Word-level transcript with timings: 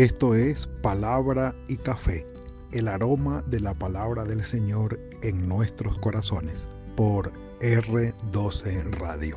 Esto 0.00 0.34
es 0.34 0.66
Palabra 0.80 1.54
y 1.68 1.76
Café, 1.76 2.26
el 2.72 2.88
aroma 2.88 3.44
de 3.48 3.60
la 3.60 3.74
palabra 3.74 4.24
del 4.24 4.42
Señor 4.44 4.98
en 5.20 5.46
nuestros 5.46 5.98
corazones, 5.98 6.70
por 6.96 7.30
R12 7.60 8.92
Radio. 8.92 9.36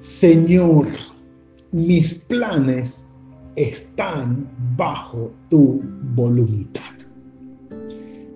Señor, 0.00 0.88
mis 1.70 2.12
planes 2.12 3.06
están 3.54 4.50
bajo 4.76 5.30
tu 5.48 5.80
voluntad. 6.16 6.82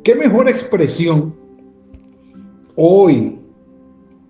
¿Qué 0.05 0.15
mejor 0.15 0.49
expresión 0.49 1.42
hoy, 2.77 3.39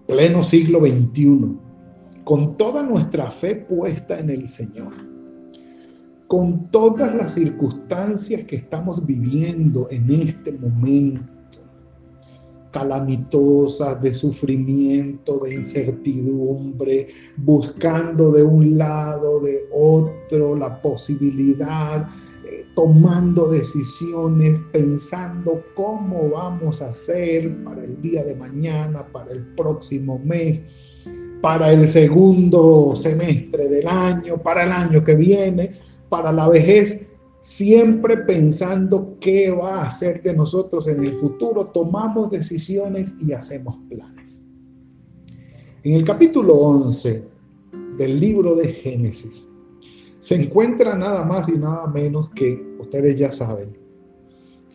pleno 0.06 0.42
siglo 0.42 0.80
XXI, 0.80 1.56
con 2.24 2.56
toda 2.56 2.82
nuestra 2.82 3.30
fe 3.30 3.56
puesta 3.56 4.18
en 4.18 4.30
el 4.30 4.46
Señor, 4.46 4.92
con 6.28 6.64
todas 6.64 7.14
las 7.14 7.34
circunstancias 7.34 8.44
que 8.44 8.56
estamos 8.56 9.04
viviendo 9.04 9.88
en 9.90 10.10
este 10.10 10.52
momento, 10.52 11.32
calamitosas, 12.70 14.00
de 14.00 14.14
sufrimiento, 14.14 15.40
de 15.40 15.56
incertidumbre, 15.56 17.08
buscando 17.36 18.32
de 18.32 18.42
un 18.42 18.78
lado, 18.78 19.40
de 19.40 19.66
otro, 19.70 20.56
la 20.56 20.80
posibilidad, 20.80 22.08
tomando 22.74 23.50
decisiones, 23.50 24.58
pensando 24.72 25.62
cómo 25.74 26.30
vamos 26.30 26.80
a 26.80 26.88
hacer 26.88 27.62
para 27.64 27.84
el 27.84 28.00
día 28.00 28.24
de 28.24 28.34
mañana, 28.34 29.06
para 29.12 29.32
el 29.32 29.44
próximo 29.54 30.18
mes, 30.18 30.62
para 31.40 31.72
el 31.72 31.86
segundo 31.86 32.94
semestre 32.96 33.68
del 33.68 33.86
año, 33.86 34.38
para 34.38 34.64
el 34.64 34.72
año 34.72 35.04
que 35.04 35.14
viene, 35.14 35.72
para 36.08 36.32
la 36.32 36.48
vejez 36.48 37.08
siempre 37.42 38.18
pensando 38.18 39.18
qué 39.20 39.50
va 39.50 39.82
a 39.82 39.88
hacer 39.88 40.22
de 40.22 40.32
nosotros 40.32 40.86
en 40.86 41.04
el 41.04 41.14
futuro, 41.16 41.66
tomamos 41.66 42.30
decisiones 42.30 43.14
y 43.20 43.32
hacemos 43.32 43.76
planes. 43.88 44.42
En 45.82 45.94
el 45.94 46.04
capítulo 46.04 46.54
11 46.54 47.28
del 47.98 48.20
libro 48.20 48.54
de 48.54 48.68
Génesis 48.68 49.51
se 50.22 50.36
encuentra 50.36 50.94
nada 50.94 51.24
más 51.24 51.48
y 51.48 51.58
nada 51.58 51.88
menos 51.88 52.30
que, 52.30 52.76
ustedes 52.78 53.18
ya 53.18 53.32
saben, 53.32 53.76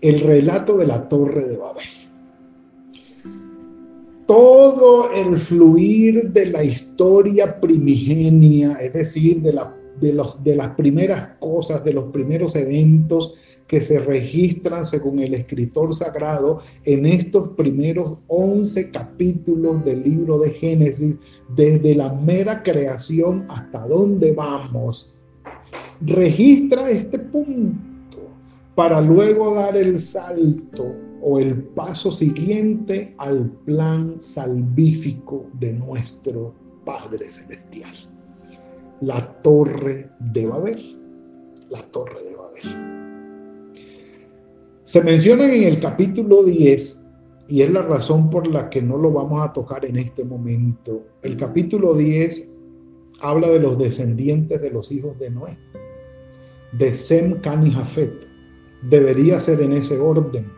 el 0.01 0.19
relato 0.19 0.77
de 0.77 0.85
la 0.85 1.07
torre 1.07 1.45
de 1.45 1.55
Babel. 1.55 1.85
Todo 4.25 5.09
el 5.13 5.37
fluir 5.37 6.33
de 6.33 6.47
la 6.47 6.65
historia 6.65 7.61
primigenia, 7.61 8.73
es 8.73 8.91
decir, 8.91 9.41
de 9.41 9.57
de, 10.01 10.11
los, 10.11 10.43
de 10.43 10.53
las 10.53 10.75
primeras 10.75 11.37
cosas, 11.39 11.81
de 11.85 11.93
los 11.93 12.11
primeros 12.11 12.53
eventos 12.57 13.35
que 13.67 13.81
se 13.81 13.99
registran 13.99 14.85
según 14.85 15.19
el 15.19 15.33
escritor 15.33 15.95
sagrado 15.95 16.59
en 16.83 17.05
estos 17.05 17.51
primeros 17.51 18.17
11 18.27 18.91
capítulos 18.91 19.85
del 19.85 20.03
libro 20.03 20.39
de 20.39 20.51
Génesis, 20.51 21.15
desde 21.55 21.95
la 21.95 22.11
mera 22.11 22.63
creación 22.63 23.45
hasta 23.47 23.87
dónde 23.87 24.33
vamos, 24.33 25.13
registra 26.01 26.89
este 26.89 27.19
punto 27.19 28.17
para 28.75 29.01
luego 29.01 29.55
dar 29.55 29.75
el 29.75 29.99
salto 29.99 30.95
o 31.21 31.39
el 31.39 31.63
paso 31.63 32.11
siguiente 32.11 33.15
al 33.17 33.49
plan 33.65 34.17
salvífico 34.19 35.47
de 35.53 35.73
nuestro 35.73 36.53
Padre 36.85 37.29
Celestial 37.31 37.95
la 39.01 39.39
torre 39.41 40.09
de 40.19 40.45
Babel. 40.45 40.97
La 41.69 41.81
torre 41.83 42.15
de 42.23 42.35
Babel. 42.35 42.63
Se 44.83 45.03
mencionan 45.03 45.51
en 45.51 45.63
el 45.63 45.79
capítulo 45.79 46.43
10 46.43 47.03
y 47.49 47.61
es 47.61 47.71
la 47.71 47.81
razón 47.81 48.29
por 48.29 48.47
la 48.47 48.69
que 48.69 48.81
no 48.81 48.97
lo 48.97 49.11
vamos 49.11 49.41
a 49.41 49.53
tocar 49.53 49.85
en 49.85 49.97
este 49.97 50.23
momento. 50.23 51.03
El 51.21 51.37
capítulo 51.37 51.93
10 51.93 52.49
habla 53.21 53.49
de 53.49 53.59
los 53.59 53.77
descendientes 53.77 54.61
de 54.61 54.71
los 54.71 54.91
hijos 54.91 55.19
de 55.19 55.29
Noé, 55.29 55.57
de 56.71 56.93
Sem, 56.93 57.39
Can 57.41 57.65
y 57.65 57.71
Jafet. 57.71 58.27
Debería 58.81 59.39
ser 59.39 59.61
en 59.61 59.73
ese 59.73 59.99
orden, 59.99 60.51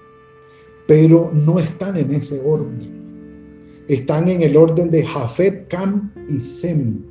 pero 0.87 1.31
no 1.33 1.59
están 1.59 1.97
en 1.97 2.13
ese 2.13 2.41
orden. 2.41 2.99
Están 3.87 4.29
en 4.29 4.41
el 4.41 4.55
orden 4.55 4.91
de 4.91 5.05
Jafet, 5.05 5.67
Cam 5.67 6.11
y 6.27 6.39
Sem. 6.39 7.09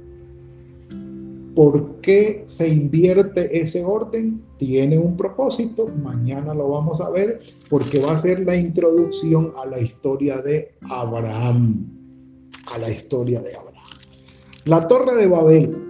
¿Por 1.55 2.01
qué 2.01 2.45
se 2.47 2.69
invierte 2.69 3.59
ese 3.59 3.85
orden? 3.85 4.43
Tiene 4.59 4.97
un 4.97 5.17
propósito, 5.17 5.89
mañana 5.89 6.55
lo 6.55 6.69
vamos 6.69 7.01
a 7.01 7.11
ver, 7.11 7.41
porque 7.69 7.99
va 7.99 8.13
a 8.13 8.19
ser 8.19 8.41
la 8.41 8.55
introducción 8.55 9.53
a 9.57 9.67
la 9.67 9.81
historia 9.81 10.41
de 10.41 10.75
Abraham, 10.89 11.85
a 12.73 12.79
la 12.79 12.91
historia 12.91 13.41
de 13.41 13.57
Abraham. 13.57 13.69
La 14.67 14.87
torre 14.87 15.17
de 15.17 15.27
Babel 15.27 15.88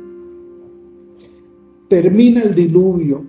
termina 1.89 2.43
el 2.43 2.55
diluvio, 2.55 3.27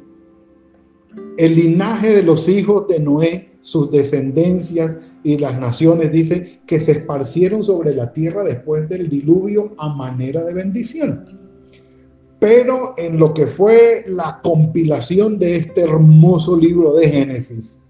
el 1.37 1.55
linaje 1.55 2.09
de 2.09 2.23
los 2.23 2.47
hijos 2.49 2.87
de 2.87 2.99
Noé, 2.99 3.51
sus 3.61 3.89
descendencias 3.89 4.97
y 5.23 5.37
las 5.37 5.59
naciones, 5.59 6.11
dice 6.11 6.61
que 6.65 6.79
se 6.79 6.91
esparcieron 6.91 7.63
sobre 7.63 7.95
la 7.95 8.13
tierra 8.13 8.43
después 8.43 8.87
del 8.89 9.09
diluvio 9.09 9.73
a 9.77 9.93
manera 9.95 10.43
de 10.43 10.53
bendición. 10.53 11.39
Pero 12.39 12.93
en 12.97 13.19
lo 13.19 13.33
que 13.33 13.47
fue 13.47 14.05
la 14.07 14.39
compilación 14.41 15.39
de 15.39 15.57
este 15.57 15.81
hermoso 15.81 16.55
libro 16.55 16.93
de 16.93 17.09
Génesis, 17.09 17.81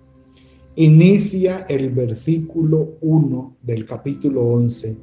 inicia 0.76 1.66
el 1.70 1.92
versículo 1.92 2.98
1 3.02 3.58
del 3.62 3.86
capítulo 3.86 4.42
11 4.48 4.98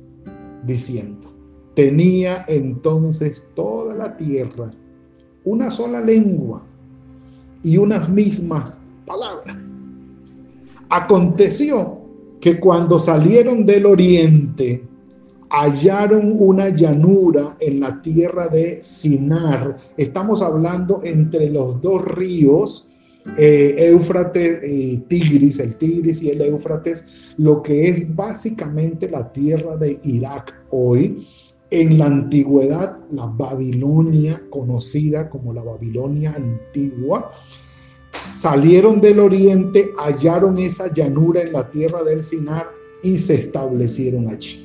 diciendo, 0.65 1.33
tenía 1.75 2.45
entonces 2.49 3.45
toda 3.55 3.95
la 3.95 4.17
tierra 4.17 4.71
una 5.47 5.71
sola 5.71 6.01
lengua 6.01 6.63
y 7.63 7.79
unas 7.79 8.09
mismas 8.09 8.79
palabras. 9.07 9.73
Aconteció 10.91 12.01
que 12.41 12.61
cuando 12.61 12.99
salieron 12.99 13.65
del 13.65 13.87
oriente, 13.87 14.85
hallaron 15.49 16.37
una 16.39 16.69
llanura 16.71 17.57
en 17.61 17.81
la 17.81 18.03
tierra 18.03 18.49
de 18.49 18.83
Sinar. 18.83 19.79
Estamos 19.97 20.43
hablando 20.43 21.01
entre 21.05 21.49
los 21.51 21.81
dos 21.81 22.05
ríos, 22.05 22.89
eh, 23.39 23.75
Éufrates 23.79 24.63
y 24.69 24.99
Tigris, 25.09 25.61
el 25.61 25.77
Tigris 25.77 26.23
y 26.23 26.31
el 26.31 26.43
Éufrates, 26.43 27.05
lo 27.37 27.63
que 27.63 27.89
es 27.89 28.15
básicamente 28.15 29.09
la 29.09 29.33
tierra 29.33 29.77
de 29.77 29.99
Irak 30.03 30.55
hoy. 30.71 31.27
En 31.71 31.99
la 31.99 32.07
antigüedad, 32.07 32.99
la 33.11 33.27
Babilonia, 33.27 34.41
conocida 34.51 35.29
como 35.29 35.53
la 35.53 35.63
Babilonia 35.63 36.35
antigua, 36.37 37.33
salieron 38.33 39.01
del 39.01 39.19
oriente, 39.19 39.91
hallaron 39.99 40.59
esa 40.59 40.93
llanura 40.93 41.43
en 41.43 41.53
la 41.53 41.69
tierra 41.71 42.05
del 42.05 42.23
Sinar 42.23 42.69
y 43.03 43.19
se 43.19 43.35
establecieron 43.35 44.29
allí. 44.29 44.63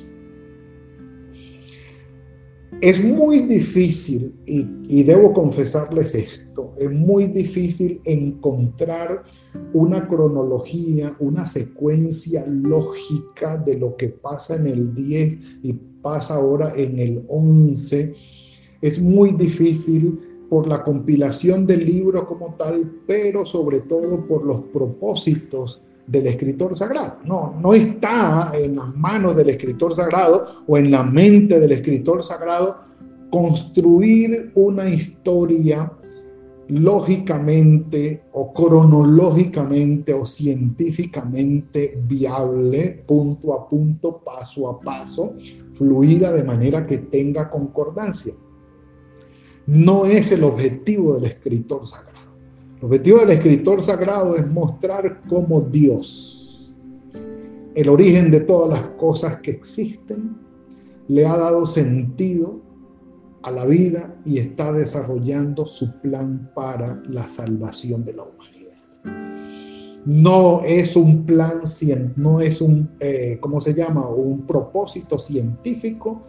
Es 2.80 3.02
muy 3.02 3.40
difícil, 3.42 4.34
y, 4.44 5.02
debo 5.04 5.32
confesarles 5.32 6.16
esto, 6.16 6.72
es 6.76 6.90
muy 6.90 7.26
difícil 7.26 8.00
encontrar 8.04 9.22
una 9.72 10.08
cronología, 10.08 11.16
una 11.20 11.46
secuencia 11.46 12.44
lógica 12.46 13.56
de 13.56 13.76
lo 13.76 13.96
que 13.96 14.08
pasa 14.08 14.56
en 14.56 14.66
el 14.66 14.94
10 14.96 15.38
y 15.62 15.91
pasa 16.02 16.34
ahora 16.34 16.72
en 16.76 16.98
el 16.98 17.24
11. 17.28 18.14
Es 18.80 18.98
muy 18.98 19.32
difícil 19.32 20.18
por 20.50 20.66
la 20.66 20.82
compilación 20.82 21.66
del 21.66 21.86
libro 21.86 22.26
como 22.26 22.54
tal, 22.58 22.90
pero 23.06 23.46
sobre 23.46 23.80
todo 23.80 24.26
por 24.26 24.44
los 24.44 24.62
propósitos 24.72 25.82
del 26.06 26.26
escritor 26.26 26.76
sagrado. 26.76 27.18
No, 27.24 27.54
no 27.60 27.72
está 27.72 28.52
en 28.54 28.76
las 28.76 28.94
manos 28.94 29.36
del 29.36 29.50
escritor 29.50 29.94
sagrado 29.94 30.62
o 30.66 30.76
en 30.76 30.90
la 30.90 31.04
mente 31.04 31.58
del 31.58 31.72
escritor 31.72 32.22
sagrado 32.22 32.76
construir 33.30 34.52
una 34.54 34.90
historia 34.90 35.90
lógicamente 36.72 38.22
o 38.32 38.50
cronológicamente 38.50 40.14
o 40.14 40.24
científicamente 40.24 42.00
viable, 42.06 43.04
punto 43.06 43.52
a 43.52 43.68
punto, 43.68 44.22
paso 44.24 44.70
a 44.70 44.80
paso, 44.80 45.34
fluida 45.74 46.32
de 46.32 46.42
manera 46.42 46.86
que 46.86 46.96
tenga 46.96 47.50
concordancia. 47.50 48.32
No 49.66 50.06
es 50.06 50.32
el 50.32 50.44
objetivo 50.44 51.14
del 51.14 51.26
escritor 51.26 51.86
sagrado. 51.86 52.32
El 52.78 52.86
objetivo 52.86 53.18
del 53.18 53.30
escritor 53.32 53.82
sagrado 53.82 54.36
es 54.36 54.50
mostrar 54.50 55.20
cómo 55.28 55.60
Dios, 55.60 56.72
el 57.74 57.88
origen 57.90 58.30
de 58.30 58.40
todas 58.40 58.70
las 58.80 58.90
cosas 58.96 59.40
que 59.40 59.50
existen, 59.50 60.38
le 61.06 61.26
ha 61.26 61.36
dado 61.36 61.66
sentido 61.66 62.71
a 63.42 63.50
la 63.50 63.64
vida 63.64 64.14
y 64.24 64.38
está 64.38 64.72
desarrollando 64.72 65.66
su 65.66 66.00
plan 66.00 66.50
para 66.54 67.02
la 67.08 67.26
salvación 67.26 68.04
de 68.04 68.14
la 68.14 68.22
humanidad. 68.24 68.52
No 70.04 70.62
es 70.64 70.96
un 70.96 71.24
plan, 71.24 71.60
no 72.16 72.40
es 72.40 72.60
un, 72.60 72.90
eh, 72.98 73.38
¿cómo 73.40 73.60
se 73.60 73.72
llama? 73.72 74.08
Un 74.08 74.46
propósito 74.46 75.18
científico, 75.18 76.22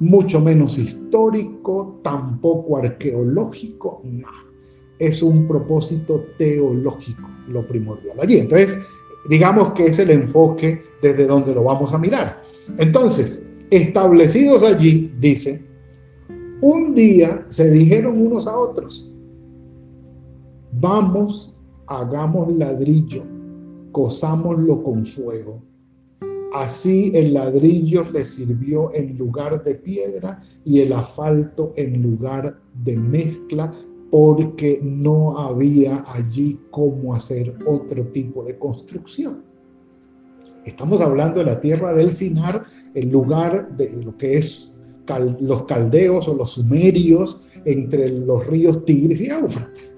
mucho 0.00 0.40
menos 0.40 0.76
histórico, 0.76 2.00
tampoco 2.02 2.76
arqueológico, 2.76 4.02
no. 4.04 4.28
Es 4.98 5.22
un 5.22 5.46
propósito 5.48 6.26
teológico, 6.36 7.28
lo 7.48 7.66
primordial 7.66 8.18
allí. 8.20 8.38
Entonces, 8.38 8.78
digamos 9.28 9.72
que 9.72 9.86
es 9.86 9.98
el 9.98 10.10
enfoque 10.10 10.82
desde 11.00 11.26
donde 11.26 11.54
lo 11.54 11.64
vamos 11.64 11.92
a 11.94 11.98
mirar. 11.98 12.42
Entonces, 12.76 13.46
establecidos 13.70 14.62
allí, 14.62 15.12
dice, 15.18 15.64
un 16.60 16.94
día 16.94 17.44
se 17.48 17.70
dijeron 17.70 18.20
unos 18.20 18.46
a 18.46 18.58
otros, 18.58 19.12
vamos, 20.72 21.54
hagamos 21.86 22.52
ladrillo, 22.54 23.22
cosámoslo 23.92 24.82
con 24.82 25.04
fuego. 25.04 25.62
Así 26.54 27.10
el 27.14 27.34
ladrillo 27.34 28.04
le 28.10 28.24
sirvió 28.24 28.94
en 28.94 29.18
lugar 29.18 29.62
de 29.62 29.74
piedra 29.74 30.42
y 30.64 30.80
el 30.80 30.92
asfalto 30.92 31.72
en 31.76 32.02
lugar 32.02 32.58
de 32.82 32.96
mezcla 32.96 33.74
porque 34.10 34.80
no 34.82 35.38
había 35.38 36.04
allí 36.06 36.58
cómo 36.70 37.14
hacer 37.14 37.54
otro 37.66 38.06
tipo 38.06 38.44
de 38.44 38.58
construcción. 38.58 39.44
Estamos 40.64 41.00
hablando 41.00 41.40
de 41.40 41.46
la 41.46 41.60
tierra 41.60 41.92
del 41.92 42.10
Sinar, 42.10 42.64
el 42.94 43.10
lugar 43.10 43.76
de 43.76 44.02
lo 44.02 44.16
que 44.16 44.38
es 44.38 44.75
los 45.40 45.64
caldeos 45.64 46.28
o 46.28 46.34
los 46.34 46.52
sumerios 46.52 47.40
entre 47.64 48.08
los 48.08 48.46
ríos 48.46 48.84
Tigris 48.84 49.20
y 49.20 49.26
Éufrates. 49.26 49.96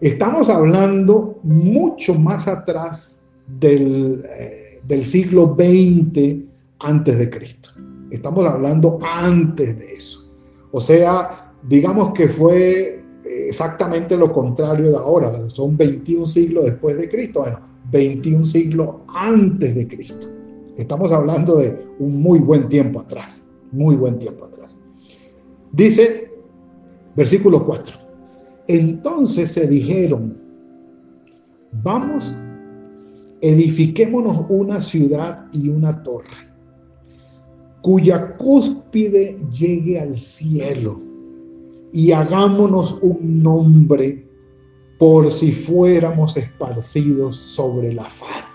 Estamos 0.00 0.48
hablando 0.48 1.38
mucho 1.42 2.14
más 2.14 2.48
atrás 2.48 3.22
del, 3.46 4.24
eh, 4.28 4.80
del 4.86 5.04
siglo 5.04 5.56
XX 5.58 6.44
antes 6.80 7.18
de 7.18 7.30
Cristo. 7.30 7.70
Estamos 8.10 8.46
hablando 8.46 8.98
antes 9.02 9.78
de 9.78 9.94
eso. 9.94 10.30
O 10.72 10.80
sea, 10.80 11.52
digamos 11.62 12.12
que 12.12 12.28
fue 12.28 13.04
exactamente 13.24 14.16
lo 14.16 14.32
contrario 14.32 14.90
de 14.90 14.96
ahora. 14.96 15.48
Son 15.50 15.76
21 15.76 16.26
siglos 16.26 16.64
después 16.64 16.96
de 16.96 17.08
Cristo. 17.08 17.40
Bueno, 17.40 17.60
21 17.90 18.44
siglos 18.44 18.88
antes 19.08 19.74
de 19.74 19.88
Cristo. 19.88 20.26
Estamos 20.76 21.12
hablando 21.12 21.56
de 21.56 21.86
un 21.98 22.20
muy 22.20 22.38
buen 22.38 22.68
tiempo 22.68 23.00
atrás. 23.00 23.46
Muy 23.74 23.96
buen 23.96 24.18
tiempo 24.18 24.44
atrás. 24.44 24.78
Dice, 25.72 26.32
versículo 27.16 27.64
4. 27.66 27.96
Entonces 28.68 29.50
se 29.50 29.66
dijeron, 29.66 30.38
vamos, 31.82 32.34
edifiquémonos 33.40 34.46
una 34.48 34.80
ciudad 34.80 35.46
y 35.52 35.68
una 35.68 36.02
torre, 36.04 36.48
cuya 37.82 38.36
cúspide 38.36 39.36
llegue 39.50 40.00
al 40.00 40.16
cielo 40.16 41.00
y 41.92 42.12
hagámonos 42.12 42.98
un 43.02 43.42
nombre 43.42 44.26
por 44.98 45.30
si 45.32 45.50
fuéramos 45.50 46.36
esparcidos 46.36 47.36
sobre 47.36 47.92
la 47.92 48.04
faz 48.04 48.50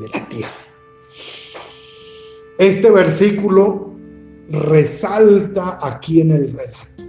de 0.00 0.08
la 0.08 0.28
tierra. 0.28 0.52
Este 2.58 2.90
versículo 2.90 3.91
resalta 4.52 5.78
aquí 5.82 6.20
en 6.20 6.30
el 6.30 6.52
relato. 6.52 7.04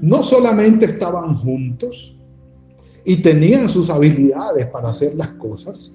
No 0.00 0.22
solamente 0.22 0.86
estaban 0.86 1.34
juntos 1.36 2.16
y 3.04 3.16
tenían 3.16 3.68
sus 3.68 3.90
habilidades 3.90 4.66
para 4.66 4.90
hacer 4.90 5.14
las 5.14 5.28
cosas, 5.32 5.94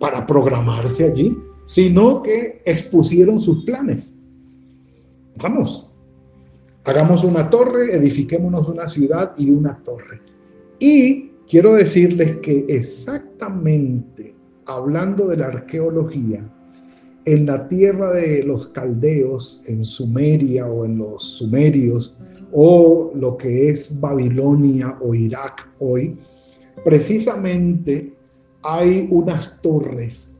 para 0.00 0.26
programarse 0.26 1.04
allí, 1.04 1.36
sino 1.66 2.22
que 2.22 2.62
expusieron 2.64 3.40
sus 3.40 3.64
planes. 3.64 4.14
Vamos, 5.36 5.88
Hagamos 6.88 7.22
una 7.22 7.50
torre, 7.50 7.94
edifiquémonos 7.94 8.66
una 8.66 8.88
ciudad 8.88 9.34
y 9.36 9.50
una 9.50 9.76
torre. 9.84 10.22
Y 10.78 11.32
quiero 11.46 11.74
decirles 11.74 12.38
que 12.38 12.64
exactamente 12.66 14.34
hablando 14.64 15.28
de 15.28 15.36
la 15.36 15.48
arqueología, 15.48 16.50
en 17.32 17.44
la 17.44 17.68
tierra 17.68 18.12
de 18.12 18.42
los 18.42 18.68
caldeos, 18.68 19.62
en 19.66 19.84
Sumeria 19.84 20.66
o 20.66 20.86
en 20.86 20.96
los 20.96 21.22
sumerios, 21.22 22.16
o 22.52 23.12
lo 23.14 23.36
que 23.36 23.68
es 23.68 24.00
Babilonia 24.00 24.96
o 25.02 25.14
Irak 25.14 25.68
hoy, 25.78 26.18
precisamente 26.84 28.14
hay 28.62 29.08
unas 29.10 29.60
torres 29.60 30.34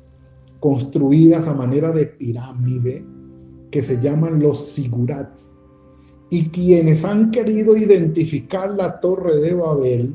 construidas 0.60 1.46
a 1.46 1.54
manera 1.54 1.92
de 1.92 2.06
pirámide 2.06 3.04
que 3.70 3.82
se 3.82 4.00
llaman 4.00 4.40
los 4.40 4.68
sigurats 4.68 5.54
y 6.30 6.48
quienes 6.48 7.04
han 7.04 7.30
querido 7.30 7.76
identificar 7.76 8.70
la 8.70 8.98
torre 9.00 9.36
de 9.40 9.54
Babel 9.54 10.14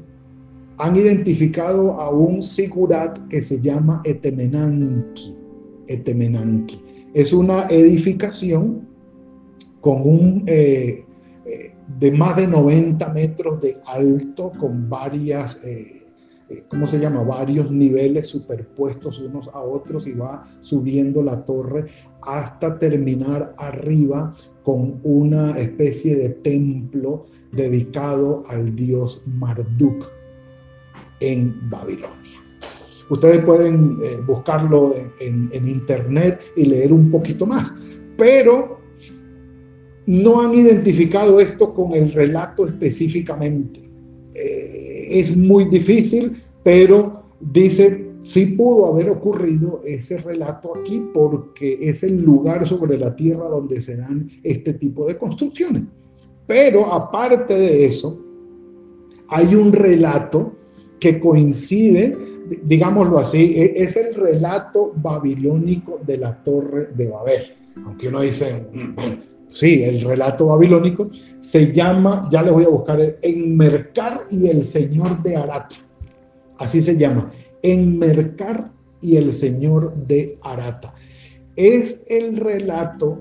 han 0.78 0.96
identificado 0.96 2.02
a 2.02 2.10
un 2.10 2.42
sigurat 2.42 3.28
que 3.28 3.44
se 3.44 3.62
llama 3.62 4.02
Etemenanki. 4.04 5.43
Etemenanki. 5.88 6.84
Es 7.14 7.34
una 7.34 7.68
edificación 7.68 8.88
con 9.82 10.02
un 10.02 10.44
eh, 10.48 11.06
eh, 11.46 11.76
de 12.00 12.12
más 12.12 12.38
de 12.38 12.48
90 12.48 13.10
metros 13.10 13.62
de 13.62 13.78
alto, 13.86 14.52
con 14.58 14.90
varias, 14.90 15.62
eh, 15.64 16.08
¿cómo 16.70 16.88
se 16.88 17.00
llama? 17.00 17.24
Varios 17.24 17.70
niveles 17.70 18.28
superpuestos 18.28 19.20
unos 19.20 19.48
a 19.50 19.62
otros 19.62 20.08
y 20.08 20.14
va 20.14 20.48
subiendo 20.62 21.22
la 21.22 21.44
torre 21.44 21.88
hasta 22.22 22.80
terminar 22.80 23.54
arriba 23.58 24.34
con 24.64 25.02
una 25.04 25.60
especie 25.60 26.16
de 26.16 26.30
templo 26.30 27.26
dedicado 27.52 28.44
al 28.48 28.76
dios 28.76 29.22
Marduk 29.26 30.10
en 31.20 31.70
Babilonia. 31.70 32.43
Ustedes 33.14 33.46
pueden 33.46 34.00
eh, 34.02 34.20
buscarlo 34.26 34.96
en, 35.20 35.50
internet 35.54 36.42
y 36.56 36.66
leer 36.66 36.92
un 36.92 37.12
poquito 37.12 37.46
más, 37.46 37.72
pero 38.18 38.80
no 40.08 40.42
han 40.42 40.56
identificado 40.56 41.40
esto 41.40 41.76
con 41.76 41.94
el 41.94 42.12
relato 42.12 42.68
específicamente. 42.68 43.88
Eh, 44.34 45.10
es 45.12 45.38
muy 45.38 45.66
difícil, 45.66 46.42
pero 46.64 47.24
dice 47.40 48.10
sí 48.24 48.48
pudo 48.48 48.88
haber 48.88 49.12
ocurrido 49.12 49.84
ese 49.86 50.18
relato 50.18 50.74
aquí 50.76 51.06
porque 51.14 51.78
es 51.82 52.02
el 52.02 52.20
lugar 52.20 52.68
sobre 52.68 52.98
la 52.98 53.16
tierra 53.16 53.48
donde 53.48 53.80
se 53.80 53.96
dan 53.96 54.28
este 54.42 54.74
tipo 54.74 55.06
de 55.06 55.20
construcciones. 55.20 55.84
Pero 56.48 56.92
aparte 56.92 57.54
de 57.54 57.86
eso, 57.86 58.20
hay 59.28 59.54
un 59.54 59.72
relato 59.72 60.56
que 61.00 61.20
coincide, 61.20 62.18
digámoslo 62.64 63.20
así, 63.20 63.54
e-, 63.56 63.84
es 63.84 63.96
el 63.98 64.16
relato 64.16 64.94
babilónico 64.96 66.00
de 66.06 66.18
la 66.18 66.44
torre 66.44 66.88
de 66.96 67.08
Babel. 67.08 67.42
Aunque 67.86 68.08
uno 68.08 68.22
dice, 68.22 68.68
mm, 68.72 68.96
sí, 69.50 69.84
el 69.84 70.02
relato 70.02 70.48
babilónico 70.48 71.10
se 71.40 71.72
llama, 71.72 72.28
ya 72.32 72.44
le 72.44 72.52
voy 72.52 72.66
a 72.66 72.70
buscar, 72.70 73.18
Enmercar 73.22 74.22
y 74.30 74.48
el 74.48 74.64
Señor 74.64 75.22
de 75.24 75.36
Arata. 75.36 75.76
Así 76.58 76.82
se 76.82 76.98
llama 76.98 77.32
Enmercar 77.62 78.72
y 79.02 79.18
el 79.18 79.34
Señor 79.34 79.96
de 79.96 80.38
Arata. 80.42 80.94
Es 81.56 82.06
el 82.10 82.38
relato 82.38 83.20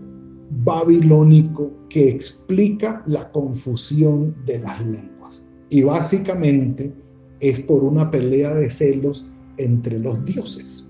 babilónico 0.51 1.73
que 1.89 2.09
explica 2.09 3.03
la 3.07 3.31
confusión 3.31 4.37
de 4.45 4.59
las 4.59 4.81
lenguas. 4.85 5.45
Y 5.71 5.83
básicamente 5.83 6.93
es 7.43 7.59
por 7.61 7.83
una 7.83 8.11
pelea 8.11 8.55
de 8.55 8.71
celos 8.71 9.27
entre 9.59 9.99
los 9.99 10.25
dioses 10.25 10.89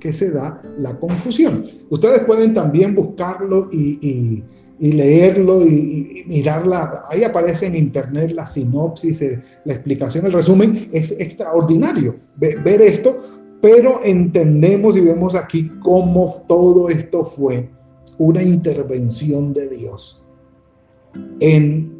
que 0.00 0.12
se 0.12 0.32
da 0.32 0.60
la 0.80 0.98
confusión. 0.98 1.64
Ustedes 1.88 2.24
pueden 2.24 2.52
también 2.52 2.92
buscarlo 2.92 3.68
y, 3.72 4.42
leerlo 4.80 5.64
y, 5.64 6.24
mirarla. 6.26 7.04
Ahí 7.08 7.22
aparece 7.22 7.66
en 7.66 7.76
internet 7.76 8.32
la 8.32 8.48
sinopsis, 8.48 9.22
eh, 9.22 9.40
la 9.64 9.74
explicación, 9.74 10.26
el 10.26 10.32
resumen. 10.32 10.88
Es 10.92 11.12
extraordinario 11.20 12.16
ver 12.36 12.82
esto, 12.82 13.16
pero 13.60 14.00
entendemos 14.02 14.96
y 14.96 15.02
vemos 15.02 15.36
aquí 15.36 15.70
cómo 15.80 16.44
todo 16.48 16.88
esto 16.88 17.24
fue 17.24 17.70
una 18.18 18.42
intervención 18.42 19.52
de 19.52 19.68
Dios 19.68 20.20
en 21.38 21.91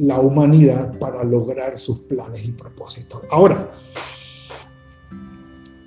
la 0.00 0.20
humanidad 0.20 0.98
para 0.98 1.22
lograr 1.24 1.78
sus 1.78 2.00
planes 2.00 2.44
y 2.44 2.52
propósitos. 2.52 3.22
Ahora, 3.30 3.70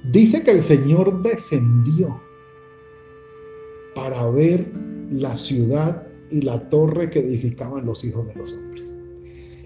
Dice 0.03 0.43
que 0.43 0.51
el 0.51 0.61
Señor 0.61 1.21
descendió 1.21 2.21
para 3.95 4.29
ver 4.29 4.69
la 5.09 5.37
ciudad 5.37 6.07
y 6.29 6.41
la 6.41 6.67
torre 6.67 7.09
que 7.09 7.19
edificaban 7.19 7.85
los 7.85 8.03
hijos 8.03 8.27
de 8.27 8.35
los 8.35 8.53
hombres. 8.53 8.95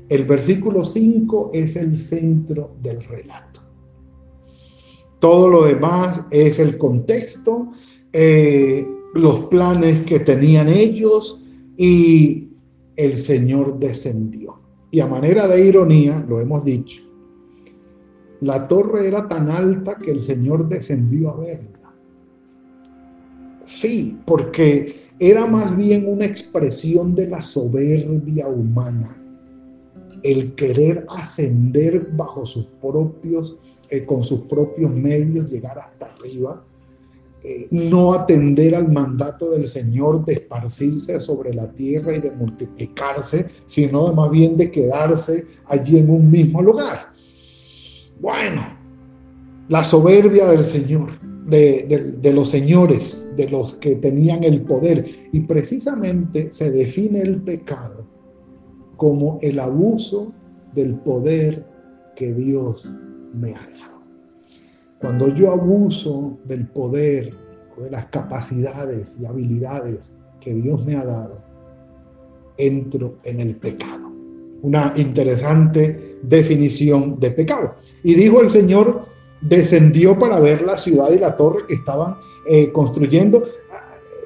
El 0.09 0.25
versículo 0.25 0.85
5 0.85 1.51
es 1.53 1.75
el 1.75 1.97
centro 1.97 2.75
del 2.81 3.03
relato. 3.03 3.61
Todo 5.19 5.47
lo 5.47 5.65
demás 5.65 6.21
es 6.29 6.59
el 6.59 6.77
contexto, 6.77 7.71
eh, 8.13 8.87
los 9.15 9.45
planes 9.45 10.03
que 10.03 10.19
tenían 10.19 10.69
ellos 10.69 11.43
y 11.75 12.46
el 12.97 13.15
Señor 13.15 13.79
descendió. 13.79 14.59
Y 14.91 14.99
a 14.99 15.07
manera 15.07 15.47
de 15.47 15.65
ironía, 15.65 16.23
lo 16.27 16.41
hemos 16.41 16.65
dicho, 16.65 17.03
la 18.41 18.67
torre 18.67 19.07
era 19.07 19.27
tan 19.27 19.49
alta 19.49 19.97
que 19.97 20.11
el 20.11 20.21
Señor 20.21 20.67
descendió 20.67 21.31
a 21.31 21.37
verla. 21.37 21.93
Sí, 23.65 24.19
porque 24.25 25.07
era 25.19 25.45
más 25.45 25.75
bien 25.75 26.07
una 26.07 26.25
expresión 26.25 27.15
de 27.15 27.27
la 27.27 27.43
soberbia 27.43 28.47
humana, 28.47 29.15
el 30.23 30.55
querer 30.55 31.05
ascender 31.09 32.09
bajo 32.13 32.45
sus 32.45 32.65
propios, 32.81 33.57
eh, 33.89 34.05
con 34.05 34.23
sus 34.23 34.41
propios 34.41 34.91
medios, 34.91 35.49
llegar 35.49 35.77
hasta 35.79 36.05
arriba, 36.05 36.63
eh, 37.43 37.67
no 37.71 38.13
atender 38.13 38.75
al 38.75 38.91
mandato 38.91 39.51
del 39.51 39.67
Señor 39.67 40.25
de 40.25 40.33
esparcirse 40.33 41.19
sobre 41.21 41.53
la 41.53 41.71
tierra 41.71 42.15
y 42.15 42.19
de 42.19 42.31
multiplicarse, 42.31 43.47
sino 43.65 44.11
más 44.13 44.29
bien 44.31 44.57
de 44.57 44.71
quedarse 44.71 45.45
allí 45.65 45.97
en 45.97 46.09
un 46.09 46.29
mismo 46.29 46.61
lugar. 46.61 47.11
Bueno, 48.19 48.65
la 49.69 49.83
soberbia 49.83 50.47
del 50.47 50.65
Señor 50.65 51.11
de, 51.47 52.31
los 52.33 52.49
señores, 52.49 53.27
de 53.35 53.49
los 53.49 53.77
que 53.77 53.95
tenían 53.95 54.43
el 54.43 54.61
poder. 54.61 55.29
Y 55.31 55.41
precisamente 55.41 56.51
se 56.51 56.71
define 56.71 57.21
el 57.21 57.41
pecado 57.41 58.05
como 58.97 59.39
el 59.41 59.59
abuso 59.59 60.33
del 60.73 60.95
poder 60.95 61.65
que 62.15 62.33
Dios 62.33 62.89
me 63.33 63.51
ha 63.55 63.59
dado. 63.59 63.96
Cuando 64.99 65.33
yo 65.33 65.51
abuso 65.51 66.39
del 66.45 66.67
poder 66.67 67.29
o 67.77 67.81
de 67.81 67.91
las 67.91 68.07
capacidades 68.07 69.15
y 69.19 69.25
habilidades 69.25 70.11
que 70.39 70.53
Dios 70.53 70.83
me 70.85 70.95
ha 70.95 71.05
dado, 71.05 71.39
entro 72.57 73.17
en 73.23 73.39
el 73.39 73.55
pecado. 73.55 74.11
Una 74.63 74.93
interesante 74.95 76.17
definición 76.23 77.19
de 77.19 77.31
pecado. 77.31 77.75
Y 78.03 78.15
dijo 78.15 78.41
el 78.41 78.49
Señor, 78.49 79.05
descendió 79.41 80.17
para 80.17 80.39
ver 80.39 80.63
la 80.63 80.77
ciudad 80.77 81.11
y 81.11 81.19
la 81.19 81.35
torre 81.35 81.67
que 81.67 81.75
estaban 81.75 82.15
eh, 82.49 82.71
construyendo. 82.71 83.43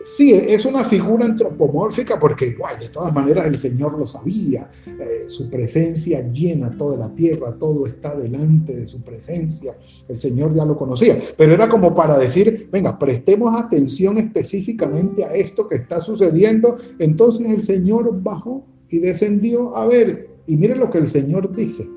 Sí, 0.03 0.34
es 0.34 0.65
una 0.65 0.84
figura 0.84 1.25
antropomórfica 1.25 2.20
porque 2.20 2.48
igual, 2.48 2.79
de 2.79 2.89
todas 2.89 3.13
maneras 3.13 3.46
el 3.46 3.58
Señor 3.58 3.98
lo 3.98 4.08
sabía, 4.08 4.70
eh, 4.88 5.25
su 5.27 5.50
presencia 5.50 6.22
llena 6.31 6.72
toda 6.72 6.98
la 6.98 7.13
tierra, 7.13 7.53
todo 7.60 7.86
está 7.86 8.15
delante 8.15 8.75
de 8.75 8.88
su 8.88 9.01
presencia, 9.01 9.77
el 10.08 10.17
Señor 10.17 10.55
ya 10.55 10.65
lo 10.65 10.75
conocía, 10.77 11.20
pero 11.38 11.53
era 11.53 11.70
como 11.70 11.93
para 11.93 12.17
decir, 12.17 12.70
venga, 12.72 12.98
prestemos 12.98 13.55
atención 13.55 14.17
específicamente 14.17 15.24
a 15.24 15.34
esto 15.36 15.67
que 15.67 15.75
está 15.75 16.01
sucediendo, 16.01 16.77
entonces 16.98 17.50
el 17.50 17.62
Señor 17.62 18.10
bajó 18.22 18.65
y 18.89 19.00
descendió 19.00 19.75
a 19.77 19.86
ver, 19.86 20.29
y 20.48 20.58
mire 20.58 20.75
lo 20.75 20.89
que 20.89 20.98
el 20.98 21.08
Señor 21.08 21.55
dice, 21.55 21.88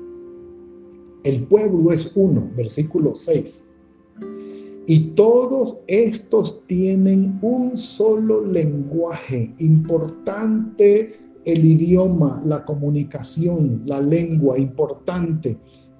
el 1.23 1.43
pueblo 1.47 1.91
es 1.91 2.11
uno, 2.13 2.51
versículo 2.55 3.15
6. 3.15 3.65
Y 4.87 4.99
todos 5.15 5.79
estos 5.87 6.65
tienen 6.67 7.39
un 7.41 7.75
solo 7.75 8.45
lenguaje, 8.45 9.53
importante 9.57 11.19
el 11.43 11.65
idioma, 11.65 12.41
la 12.45 12.63
comunicación, 12.65 13.81
la 13.85 13.99
lengua, 13.99 14.59
importante, 14.59 15.57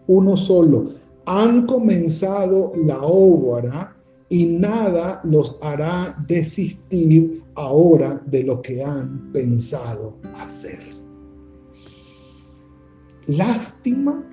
uno 0.07 0.37
solo. 0.37 0.89
Han 1.25 1.65
comenzado 1.65 2.73
la 2.85 3.01
obra 3.01 3.95
y 4.29 4.45
nada 4.45 5.21
los 5.23 5.57
hará 5.61 6.15
desistir 6.27 7.43
ahora 7.55 8.21
de 8.25 8.43
lo 8.43 8.61
que 8.61 8.83
han 8.83 9.31
pensado 9.31 10.17
hacer. 10.35 10.79
Lástima 13.27 14.23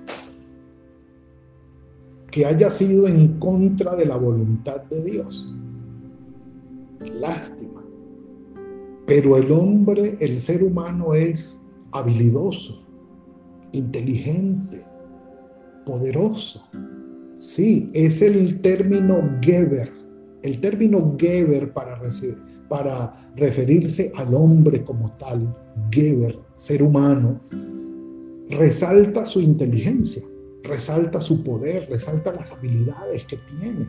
que 2.33 2.47
haya 2.47 2.71
sido 2.71 3.07
en 3.07 3.37
contra 3.37 3.95
de 3.95 4.07
la 4.07 4.17
voluntad 4.17 4.81
de 4.85 5.03
Dios. 5.03 5.53
Lástima. 6.99 7.85
Pero 9.05 9.37
el 9.37 9.51
hombre, 9.51 10.17
el 10.19 10.39
ser 10.39 10.63
humano 10.63 11.13
es 11.13 11.63
habilidoso, 11.91 12.87
inteligente, 13.71 14.83
poderoso. 15.85 16.67
Sí, 17.37 17.91
es 17.93 18.19
el 18.23 18.61
término 18.61 19.37
Geber. 19.39 19.91
El 20.41 20.59
término 20.59 21.15
Geber 21.19 21.71
para, 21.71 23.29
referirse 23.35 24.11
al 24.15 24.33
hombre 24.33 24.83
como 24.83 25.11
tal, 25.17 25.55
Geber, 25.91 26.39
ser 26.55 26.81
humano, 26.81 27.39
resalta 28.49 29.27
su 29.27 29.39
inteligencia 29.39 30.23
resalta 30.63 31.21
su 31.21 31.43
poder, 31.43 31.87
resalta 31.89 32.31
las 32.31 32.51
habilidades 32.51 33.25
que 33.25 33.37
tiene, 33.37 33.87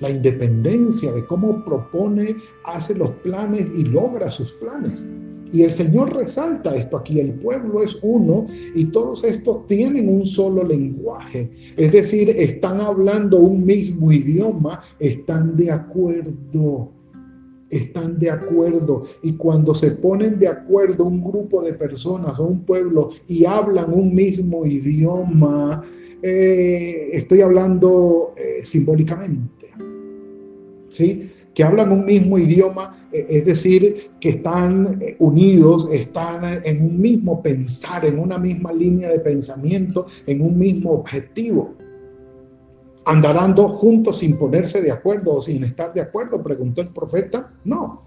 la 0.00 0.10
independencia 0.10 1.12
de 1.12 1.24
cómo 1.26 1.64
propone, 1.64 2.36
hace 2.64 2.94
los 2.94 3.10
planes 3.22 3.68
y 3.76 3.84
logra 3.84 4.30
sus 4.30 4.52
planes. 4.54 5.06
Y 5.52 5.62
el 5.62 5.72
Señor 5.72 6.14
resalta 6.14 6.76
esto 6.76 6.96
aquí, 6.96 7.18
el 7.18 7.34
pueblo 7.34 7.82
es 7.82 7.96
uno 8.02 8.46
y 8.74 8.84
todos 8.86 9.24
estos 9.24 9.66
tienen 9.66 10.08
un 10.08 10.24
solo 10.24 10.62
lenguaje, 10.62 11.50
es 11.76 11.92
decir, 11.92 12.30
están 12.30 12.80
hablando 12.80 13.40
un 13.40 13.64
mismo 13.64 14.12
idioma, 14.12 14.84
están 15.00 15.56
de 15.56 15.72
acuerdo 15.72 16.92
están 17.70 18.18
de 18.18 18.30
acuerdo 18.30 19.04
y 19.22 19.34
cuando 19.34 19.74
se 19.74 19.92
ponen 19.92 20.38
de 20.38 20.48
acuerdo 20.48 21.04
un 21.04 21.22
grupo 21.22 21.62
de 21.62 21.72
personas 21.72 22.38
o 22.38 22.44
un 22.44 22.64
pueblo 22.64 23.10
y 23.28 23.44
hablan 23.44 23.92
un 23.92 24.12
mismo 24.12 24.66
idioma, 24.66 25.84
eh, 26.22 27.10
estoy 27.14 27.40
hablando 27.40 28.34
eh, 28.36 28.60
simbólicamente, 28.64 29.68
¿sí? 30.90 31.32
que 31.54 31.64
hablan 31.64 31.92
un 31.92 32.04
mismo 32.04 32.38
idioma, 32.38 33.08
eh, 33.10 33.26
es 33.30 33.46
decir, 33.46 34.10
que 34.20 34.28
están 34.30 35.00
unidos, 35.18 35.88
están 35.90 36.60
en 36.64 36.82
un 36.82 37.00
mismo 37.00 37.42
pensar, 37.42 38.04
en 38.04 38.18
una 38.18 38.38
misma 38.38 38.72
línea 38.72 39.08
de 39.08 39.20
pensamiento, 39.20 40.06
en 40.26 40.42
un 40.42 40.58
mismo 40.58 40.92
objetivo. 40.92 41.74
¿Andarán 43.06 43.54
dos 43.54 43.72
juntos 43.72 44.18
sin 44.18 44.36
ponerse 44.36 44.82
de 44.82 44.92
acuerdo 44.92 45.36
o 45.36 45.42
sin 45.42 45.64
estar 45.64 45.92
de 45.94 46.02
acuerdo? 46.02 46.42
Preguntó 46.42 46.82
el 46.82 46.88
profeta. 46.88 47.50
No, 47.64 48.02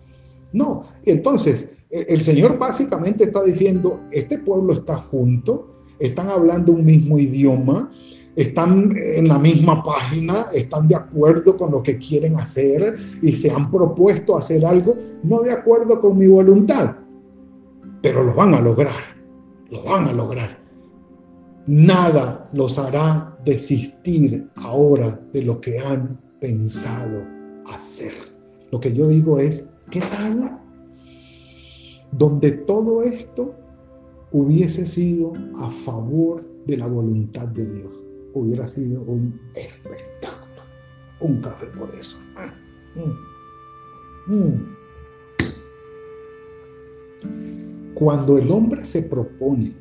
no. 0.53 0.85
Entonces, 1.03 1.71
el 1.89 2.21
Señor 2.21 2.59
básicamente 2.59 3.23
está 3.23 3.43
diciendo, 3.43 4.01
este 4.11 4.37
pueblo 4.37 4.73
está 4.73 4.97
junto, 4.97 5.72
están 6.05 6.29
hablando 6.29 6.73
un 6.73 6.83
mismo 6.83 7.17
idioma, 7.17 7.89
están 8.35 8.93
en 8.97 9.27
la 9.27 9.37
misma 9.37 9.81
página, 9.83 10.47
están 10.53 10.85
de 10.87 10.95
acuerdo 10.95 11.55
con 11.55 11.71
lo 11.71 11.81
que 11.81 11.97
quieren 11.97 12.35
hacer 12.35 12.97
y 13.21 13.31
se 13.31 13.49
han 13.49 13.71
propuesto 13.71 14.35
hacer 14.35 14.65
algo, 14.65 14.97
no 15.23 15.41
de 15.41 15.51
acuerdo 15.51 16.01
con 16.01 16.17
mi 16.17 16.27
voluntad, 16.27 16.95
pero 18.01 18.21
lo 18.21 18.33
van 18.33 18.53
a 18.53 18.59
lograr, 18.59 19.01
lo 19.69 19.83
van 19.83 20.09
a 20.09 20.13
lograr. 20.13 20.61
Nada 21.67 22.49
los 22.51 22.77
hará 22.77 23.37
desistir 23.45 24.49
ahora 24.55 25.21
de 25.31 25.41
lo 25.43 25.61
que 25.61 25.79
han 25.79 26.19
pensado 26.41 27.23
hacer. 27.73 28.11
Lo 28.71 28.81
que 28.81 28.91
yo 28.91 29.07
digo 29.07 29.39
es, 29.39 29.69
¿qué 29.89 30.01
tal? 30.01 30.59
Donde 32.11 32.51
todo 32.51 33.03
esto 33.03 33.55
hubiese 34.33 34.85
sido 34.85 35.31
a 35.55 35.69
favor 35.69 36.43
de 36.65 36.77
la 36.77 36.87
voluntad 36.87 37.47
de 37.49 37.65
Dios, 37.65 37.91
hubiera 38.33 38.67
sido 38.67 39.03
un 39.03 39.39
espectáculo. 39.53 40.63
Un 41.21 41.39
café 41.39 41.67
por 41.67 41.93
eso. 41.95 42.17
Ah, 42.35 42.53
mm, 42.95 44.33
mm. 44.33 44.75
Cuando 47.93 48.37
el 48.39 48.51
hombre 48.51 48.83
se 48.83 49.03
propone 49.03 49.73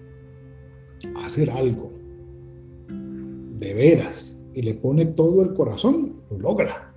hacer 1.25 1.51
algo 1.51 1.91
de 3.59 3.75
veras 3.75 4.37
y 4.55 4.63
le 4.63 4.75
pone 4.75 5.07
todo 5.07 5.43
el 5.43 5.55
corazón, 5.55 6.21
lo 6.31 6.39
logra. 6.39 6.93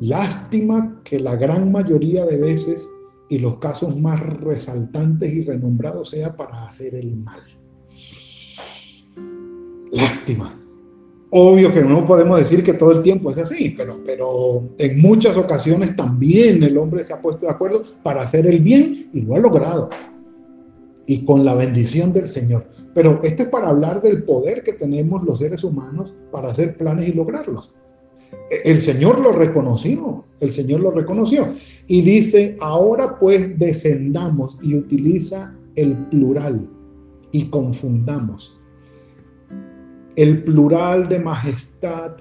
Lástima 0.00 1.02
que 1.02 1.18
la 1.18 1.34
gran 1.34 1.72
mayoría 1.72 2.24
de 2.24 2.36
veces 2.36 2.88
y 3.28 3.38
los 3.38 3.58
casos 3.58 3.98
más 3.98 4.20
resaltantes 4.20 5.32
y 5.32 5.42
renombrados 5.42 6.10
sea 6.10 6.36
para 6.36 6.66
hacer 6.66 6.94
el 6.94 7.16
mal. 7.16 7.42
Lástima. 9.90 10.54
Obvio 11.30 11.72
que 11.72 11.82
no 11.82 12.06
podemos 12.06 12.38
decir 12.38 12.64
que 12.64 12.72
todo 12.72 12.92
el 12.92 13.02
tiempo 13.02 13.30
es 13.30 13.38
así, 13.38 13.74
pero, 13.76 14.00
pero 14.02 14.70
en 14.78 15.00
muchas 15.00 15.36
ocasiones 15.36 15.94
también 15.94 16.62
el 16.62 16.78
hombre 16.78 17.04
se 17.04 17.12
ha 17.12 17.20
puesto 17.20 17.44
de 17.44 17.52
acuerdo 17.52 17.82
para 18.02 18.22
hacer 18.22 18.46
el 18.46 18.60
bien 18.60 19.10
y 19.12 19.20
lo 19.20 19.34
ha 19.34 19.38
logrado. 19.38 19.90
Y 21.06 21.24
con 21.24 21.44
la 21.44 21.54
bendición 21.54 22.12
del 22.12 22.28
Señor. 22.28 22.66
Pero 22.94 23.20
esto 23.22 23.42
es 23.42 23.48
para 23.48 23.68
hablar 23.68 24.00
del 24.00 24.24
poder 24.24 24.62
que 24.62 24.72
tenemos 24.72 25.22
los 25.22 25.38
seres 25.38 25.62
humanos 25.64 26.14
para 26.32 26.48
hacer 26.48 26.76
planes 26.76 27.08
y 27.08 27.12
lograrlos. 27.12 27.70
El 28.64 28.80
Señor 28.80 29.20
lo 29.20 29.32
reconoció, 29.32 30.24
el 30.40 30.50
Señor 30.50 30.80
lo 30.80 30.90
reconoció. 30.90 31.48
Y 31.86 32.02
dice, 32.02 32.56
ahora 32.60 33.18
pues 33.18 33.58
descendamos 33.58 34.58
y 34.62 34.74
utiliza 34.74 35.54
el 35.74 35.94
plural 36.06 36.68
y 37.32 37.44
confundamos. 37.44 38.58
El 40.16 40.42
plural 40.42 41.08
de 41.08 41.18
majestad 41.18 42.16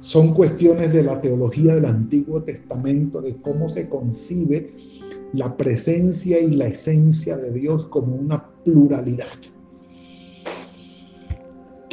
son 0.00 0.34
cuestiones 0.34 0.92
de 0.92 1.02
la 1.02 1.20
teología 1.20 1.74
del 1.74 1.84
Antiguo 1.84 2.42
Testamento, 2.42 3.20
de 3.20 3.36
cómo 3.36 3.68
se 3.68 3.88
concibe 3.88 4.74
la 5.32 5.56
presencia 5.56 6.40
y 6.40 6.50
la 6.52 6.66
esencia 6.66 7.36
de 7.36 7.52
Dios 7.52 7.86
como 7.86 8.16
una 8.16 8.44
pluralidad. 8.64 9.26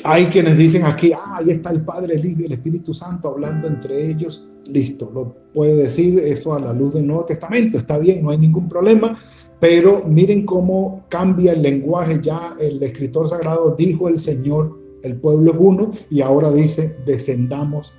Hay 0.04 0.26
quienes 0.28 0.58
dicen 0.58 0.86
aquí, 0.86 1.12
ah, 1.14 1.38
ahí 1.38 1.50
está 1.50 1.72
el 1.72 1.82
Padre, 1.82 2.16
el 2.16 2.44
el 2.46 2.52
Espíritu 2.52 2.94
Santo 2.94 3.30
hablando 3.30 3.68
entre 3.68 4.10
ellos. 4.10 4.48
Listo, 4.70 5.10
lo 5.14 5.36
puede 5.54 5.76
decir 5.76 6.20
esto 6.20 6.54
a 6.54 6.60
la 6.60 6.74
luz 6.74 6.94
del 6.94 7.08
Nuevo 7.08 7.26
Testamento, 7.26 7.78
está 7.78 7.98
bien, 7.98 8.24
no 8.24 8.30
hay 8.30 8.38
ningún 8.38 8.70
problema, 8.70 9.18
pero 9.60 10.04
miren 10.06 10.46
cómo 10.46 11.06
cambia 11.10 11.54
el 11.54 11.62
lenguaje. 11.62 12.20
Ya 12.22 12.56
el 12.60 12.82
escritor 12.84 13.28
sagrado 13.30 13.76
dijo 13.76 14.08
el 14.08 14.20
Señor, 14.20 14.78
el 15.02 15.16
pueblo 15.16 15.52
es 15.52 15.58
uno, 15.60 15.92
y 16.10 16.22
ahora 16.22 16.52
dice, 16.52 16.98
descendamos, 17.06 17.94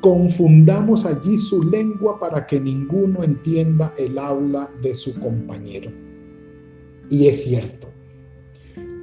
confundamos 0.00 1.04
allí 1.04 1.36
su 1.38 1.62
lengua 1.62 2.18
para 2.18 2.46
que 2.46 2.60
ninguno 2.60 3.22
entienda 3.22 3.92
el 3.98 4.18
habla 4.18 4.70
de 4.82 4.94
su 4.94 5.14
compañero. 5.20 5.90
Y 7.10 7.26
es 7.26 7.44
cierto, 7.44 7.88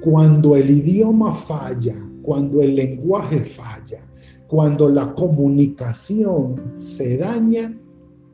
cuando 0.00 0.56
el 0.56 0.70
idioma 0.70 1.34
falla, 1.34 1.94
cuando 2.30 2.62
el 2.62 2.76
lenguaje 2.76 3.40
falla, 3.40 4.08
cuando 4.46 4.88
la 4.88 5.12
comunicación 5.16 6.54
se 6.76 7.18
daña, 7.18 7.76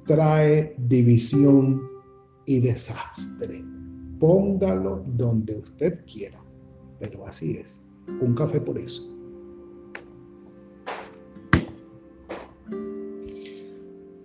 trae 0.05 0.75
división 0.77 1.81
y 2.45 2.61
desastre. 2.61 3.65
Póngalo 4.21 5.03
donde 5.17 5.57
usted 5.57 6.05
quiera, 6.05 6.39
pero 6.99 7.27
así 7.27 7.53
es. 7.53 7.81
Un 8.21 8.35
café 8.35 8.61
por 8.61 8.77
eso. 8.77 9.03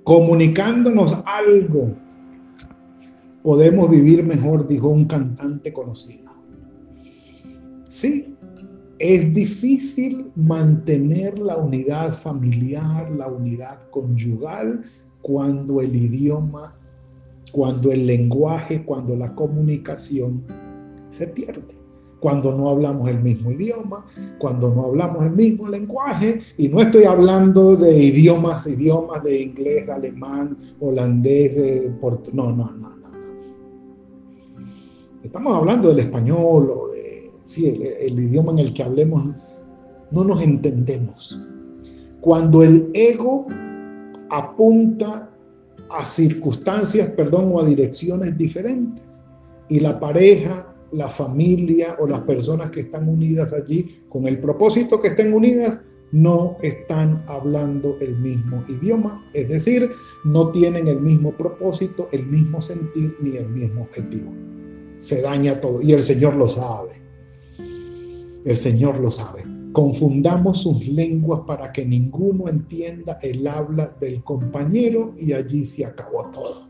Comunicándonos 0.03 1.17
algo, 1.25 1.95
podemos 3.41 3.89
vivir 3.89 4.21
mejor, 4.21 4.67
dijo 4.67 4.89
un 4.89 5.05
cantante 5.05 5.71
conocido. 5.71 6.29
Sí, 7.85 8.35
es 9.01 9.33
difícil 9.33 10.31
mantener 10.35 11.39
la 11.39 11.57
unidad 11.57 12.13
familiar, 12.13 13.09
la 13.11 13.27
unidad 13.27 13.89
conyugal, 13.89 14.83
cuando 15.21 15.81
el 15.81 15.95
idioma 15.95 16.75
cuando 17.51 17.91
el 17.91 18.07
lenguaje, 18.07 18.83
cuando 18.83 19.15
la 19.15 19.35
comunicación 19.35 20.43
se 21.09 21.27
pierde, 21.27 21.75
cuando 22.19 22.55
no 22.55 22.69
hablamos 22.69 23.09
el 23.09 23.19
mismo 23.21 23.51
idioma, 23.51 24.05
cuando 24.39 24.73
no 24.73 24.85
hablamos 24.85 25.25
el 25.25 25.31
mismo 25.31 25.67
lenguaje, 25.67 26.39
y 26.57 26.69
no 26.69 26.81
estoy 26.81 27.03
hablando 27.03 27.75
de 27.75 27.97
idiomas, 27.97 28.65
idiomas 28.67 29.23
de 29.23 29.41
inglés, 29.41 29.89
alemán, 29.89 30.57
holandés, 30.79 31.91
portugués, 31.99 32.33
no, 32.33 32.51
no, 32.51 32.71
no, 32.71 32.89
no. 32.89 33.11
Estamos 35.23 35.55
hablando 35.55 35.89
del 35.89 35.99
español 35.99 36.71
o 36.71 36.87
de, 36.89 37.10
sí, 37.45 37.67
el 37.67 38.19
idioma 38.19 38.51
en 38.53 38.59
el 38.59 38.73
que 38.73 38.83
hablemos, 38.83 39.35
no 40.11 40.23
nos 40.23 40.41
entendemos. 40.41 41.39
Cuando 42.21 42.63
el 42.63 42.89
ego 42.93 43.47
apunta 44.29 45.31
a 45.89 46.05
circunstancias, 46.05 47.09
perdón, 47.09 47.51
o 47.53 47.59
a 47.59 47.65
direcciones 47.65 48.37
diferentes. 48.37 49.23
Y 49.69 49.79
la 49.79 49.99
pareja, 49.99 50.73
la 50.91 51.09
familia 51.09 51.97
o 51.99 52.07
las 52.07 52.21
personas 52.21 52.71
que 52.71 52.81
están 52.81 53.07
unidas 53.07 53.53
allí 53.53 54.01
con 54.09 54.27
el 54.27 54.39
propósito 54.39 54.99
que 54.99 55.09
estén 55.09 55.33
unidas 55.33 55.81
no 56.11 56.57
están 56.61 57.23
hablando 57.27 57.97
el 58.01 58.17
mismo 58.17 58.65
idioma, 58.67 59.25
es 59.33 59.47
decir, 59.47 59.89
no 60.25 60.51
tienen 60.51 60.89
el 60.89 60.99
mismo 60.99 61.31
propósito, 61.31 62.09
el 62.11 62.25
mismo 62.25 62.61
sentir 62.61 63.15
ni 63.21 63.37
el 63.37 63.47
mismo 63.47 63.83
objetivo. 63.83 64.33
Se 64.97 65.21
daña 65.21 65.61
todo 65.61 65.81
y 65.81 65.93
el 65.93 66.03
Señor 66.03 66.35
lo 66.35 66.49
sabe. 66.49 67.00
El 68.45 68.57
Señor 68.57 68.99
lo 68.99 69.11
sabe 69.11 69.43
confundamos 69.71 70.61
sus 70.61 70.87
lenguas 70.87 71.41
para 71.47 71.71
que 71.71 71.85
ninguno 71.85 72.47
entienda 72.49 73.17
el 73.21 73.47
habla 73.47 73.95
del 73.99 74.23
compañero 74.23 75.13
y 75.17 75.33
allí 75.33 75.63
se 75.63 75.85
acabó 75.85 76.25
todo. 76.31 76.67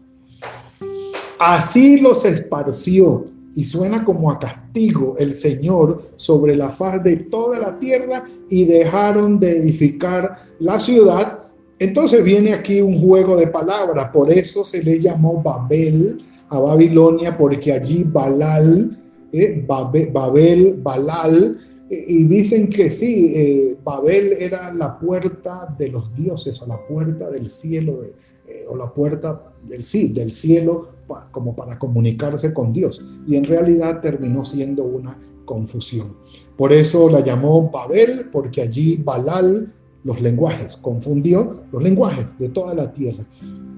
Así 1.39 1.99
los 1.99 2.23
esparció 2.25 3.25
y 3.55 3.65
suena 3.65 4.05
como 4.05 4.31
a 4.31 4.39
castigo 4.39 5.15
el 5.17 5.33
Señor 5.33 6.11
sobre 6.15 6.55
la 6.55 6.69
faz 6.69 7.03
de 7.03 7.17
toda 7.17 7.59
la 7.59 7.79
tierra 7.79 8.23
y 8.49 8.65
dejaron 8.65 9.39
de 9.39 9.57
edificar 9.57 10.37
la 10.59 10.79
ciudad. 10.79 11.39
Entonces 11.79 12.23
viene 12.23 12.53
aquí 12.53 12.81
un 12.81 13.01
juego 13.01 13.35
de 13.35 13.47
palabras, 13.47 14.11
por 14.11 14.31
eso 14.31 14.63
se 14.63 14.83
le 14.83 14.99
llamó 14.99 15.41
Babel 15.41 16.23
a 16.49 16.59
Babilonia, 16.59 17.35
porque 17.35 17.73
allí 17.73 18.03
Balal, 18.03 19.00
eh, 19.31 19.65
Babel, 19.67 20.79
Balal, 20.81 21.59
y 21.89 22.23
dicen 22.23 22.69
que 22.69 22.89
sí, 22.89 23.33
eh, 23.35 23.77
Babel 23.83 24.31
era 24.39 24.73
la 24.73 24.97
puerta 24.97 25.75
de 25.77 25.89
los 25.89 26.15
dioses 26.15 26.61
o 26.61 26.67
la 26.67 26.79
puerta 26.87 27.29
del 27.29 27.49
cielo, 27.49 27.99
eh, 28.47 28.65
o 28.69 28.77
la 28.77 28.93
puerta 28.93 29.51
del 29.67 29.83
sí, 29.83 30.07
del 30.07 30.31
cielo, 30.31 30.89
como 31.31 31.53
para 31.53 31.77
comunicarse 31.77 32.53
con 32.53 32.71
Dios. 32.71 33.05
Y 33.27 33.35
en 33.35 33.43
realidad 33.43 33.99
terminó 33.99 34.45
siendo 34.45 34.85
una 34.85 35.17
confusión. 35.43 36.15
Por 36.55 36.71
eso 36.71 37.09
la 37.09 37.19
llamó 37.19 37.69
Babel, 37.69 38.29
porque 38.31 38.61
allí 38.61 38.95
Balal, 38.95 39.73
los 40.05 40.21
lenguajes, 40.21 40.77
confundió 40.77 41.63
los 41.73 41.83
lenguajes 41.83 42.37
de 42.39 42.47
toda 42.47 42.73
la 42.73 42.93
tierra 42.93 43.25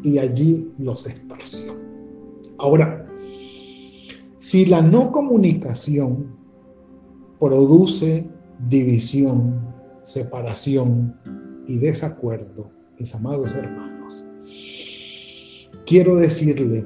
y 0.03 0.19
allí 0.19 0.71
los 0.77 1.07
esparció. 1.07 1.73
Ahora, 2.59 3.07
si 4.43 4.65
la 4.65 4.81
no 4.81 5.09
comunicación 5.13 6.35
produce 7.39 8.29
división, 8.67 9.73
separación 10.03 11.17
y 11.65 11.77
desacuerdo, 11.77 12.69
mis 12.99 13.15
amados 13.15 13.55
hermanos. 13.55 14.25
Quiero 15.85 16.17
decirle 16.17 16.85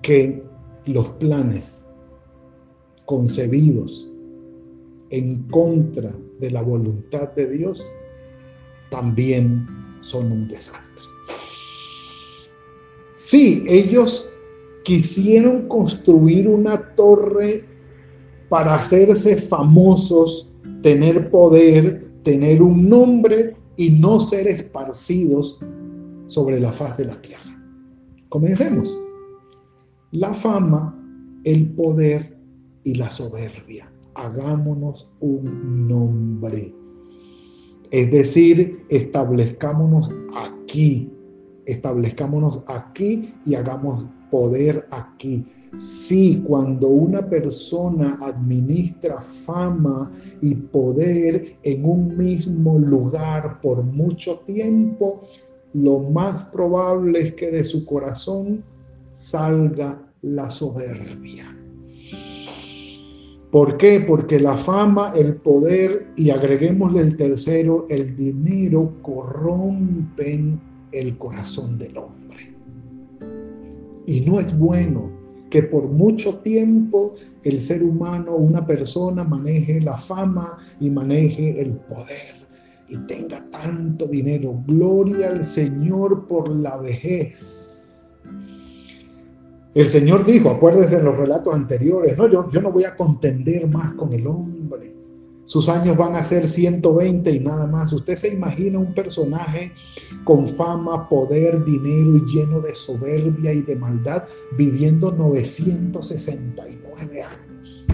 que 0.00 0.42
los 0.86 1.06
planes 1.20 1.84
concebidos 3.04 4.10
en 5.10 5.42
contra 5.48 6.14
de 6.40 6.50
la 6.50 6.62
voluntad 6.62 7.34
de 7.34 7.46
Dios 7.46 7.92
también 8.90 9.66
son 10.00 10.32
un 10.32 10.48
desastre. 10.48 11.04
Sí, 13.12 13.64
ellos 13.68 14.32
quisieron 14.88 15.68
construir 15.68 16.48
una 16.48 16.94
torre 16.94 17.62
para 18.48 18.74
hacerse 18.74 19.36
famosos, 19.36 20.50
tener 20.82 21.30
poder, 21.30 22.10
tener 22.22 22.62
un 22.62 22.88
nombre 22.88 23.54
y 23.76 23.90
no 23.90 24.18
ser 24.18 24.46
esparcidos 24.46 25.58
sobre 26.28 26.58
la 26.58 26.72
faz 26.72 26.96
de 26.96 27.04
la 27.04 27.20
tierra. 27.20 27.54
Comencemos. 28.30 28.98
La 30.12 30.32
fama, 30.32 30.98
el 31.44 31.70
poder 31.72 32.38
y 32.82 32.94
la 32.94 33.10
soberbia. 33.10 33.92
Hagámonos 34.14 35.06
un 35.20 35.86
nombre. 35.86 36.74
Es 37.90 38.10
decir, 38.10 38.86
establezcámonos 38.88 40.10
aquí, 40.34 41.12
establezcámonos 41.66 42.64
aquí 42.66 43.34
y 43.44 43.54
hagamos 43.54 44.06
poder 44.30 44.86
aquí 44.90 45.46
Sí, 45.76 46.42
cuando 46.46 46.88
una 46.88 47.28
persona 47.28 48.18
administra 48.22 49.20
fama 49.20 50.10
y 50.40 50.54
poder 50.54 51.56
en 51.62 51.84
un 51.84 52.16
mismo 52.16 52.78
lugar 52.78 53.60
por 53.60 53.82
mucho 53.82 54.40
tiempo, 54.40 55.28
lo 55.74 56.00
más 56.00 56.44
probable 56.44 57.20
es 57.20 57.34
que 57.34 57.50
de 57.50 57.64
su 57.64 57.84
corazón 57.84 58.64
salga 59.12 60.02
la 60.22 60.50
soberbia. 60.50 61.54
¿Por 63.50 63.76
qué? 63.76 64.00
Porque 64.00 64.40
la 64.40 64.56
fama, 64.56 65.12
el 65.16 65.36
poder 65.36 66.08
y 66.16 66.30
agreguémosle 66.30 67.00
el 67.00 67.16
tercero, 67.16 67.86
el 67.88 68.16
dinero 68.16 68.94
corrompen 69.02 70.60
el 70.92 71.16
corazón 71.16 71.78
del 71.78 71.96
hombre. 71.96 72.17
Y 74.08 74.22
no 74.22 74.40
es 74.40 74.58
bueno 74.58 75.10
que 75.50 75.62
por 75.64 75.86
mucho 75.86 76.36
tiempo 76.36 77.12
el 77.42 77.60
ser 77.60 77.82
humano, 77.82 78.36
una 78.36 78.66
persona, 78.66 79.22
maneje 79.22 79.82
la 79.82 79.98
fama 79.98 80.56
y 80.80 80.88
maneje 80.88 81.60
el 81.60 81.72
poder 81.72 82.34
y 82.88 82.96
tenga 83.06 83.44
tanto 83.50 84.06
dinero. 84.08 84.62
Gloria 84.66 85.28
al 85.28 85.44
Señor 85.44 86.26
por 86.26 86.48
la 86.48 86.78
vejez. 86.78 88.16
El 89.74 89.88
Señor 89.90 90.24
dijo, 90.24 90.48
acuérdense 90.48 90.96
en 90.96 91.04
los 91.04 91.14
relatos 91.14 91.54
anteriores, 91.54 92.16
no, 92.16 92.30
yo, 92.30 92.50
yo 92.50 92.62
no 92.62 92.72
voy 92.72 92.84
a 92.84 92.96
contender 92.96 93.68
más 93.68 93.92
con 93.92 94.14
el 94.14 94.26
hombre. 94.26 94.57
Sus 95.48 95.68
años 95.70 95.96
van 95.96 96.14
a 96.14 96.22
ser 96.22 96.46
120 96.46 97.32
y 97.32 97.40
nada 97.40 97.66
más. 97.66 97.90
Usted 97.90 98.16
se 98.16 98.28
imagina 98.28 98.78
un 98.78 98.92
personaje 98.92 99.72
con 100.22 100.46
fama, 100.46 101.08
poder, 101.08 101.64
dinero 101.64 102.18
y 102.18 102.26
lleno 102.26 102.60
de 102.60 102.74
soberbia 102.74 103.54
y 103.54 103.62
de 103.62 103.74
maldad 103.74 104.24
viviendo 104.58 105.10
969 105.10 107.22
años. 107.22 107.86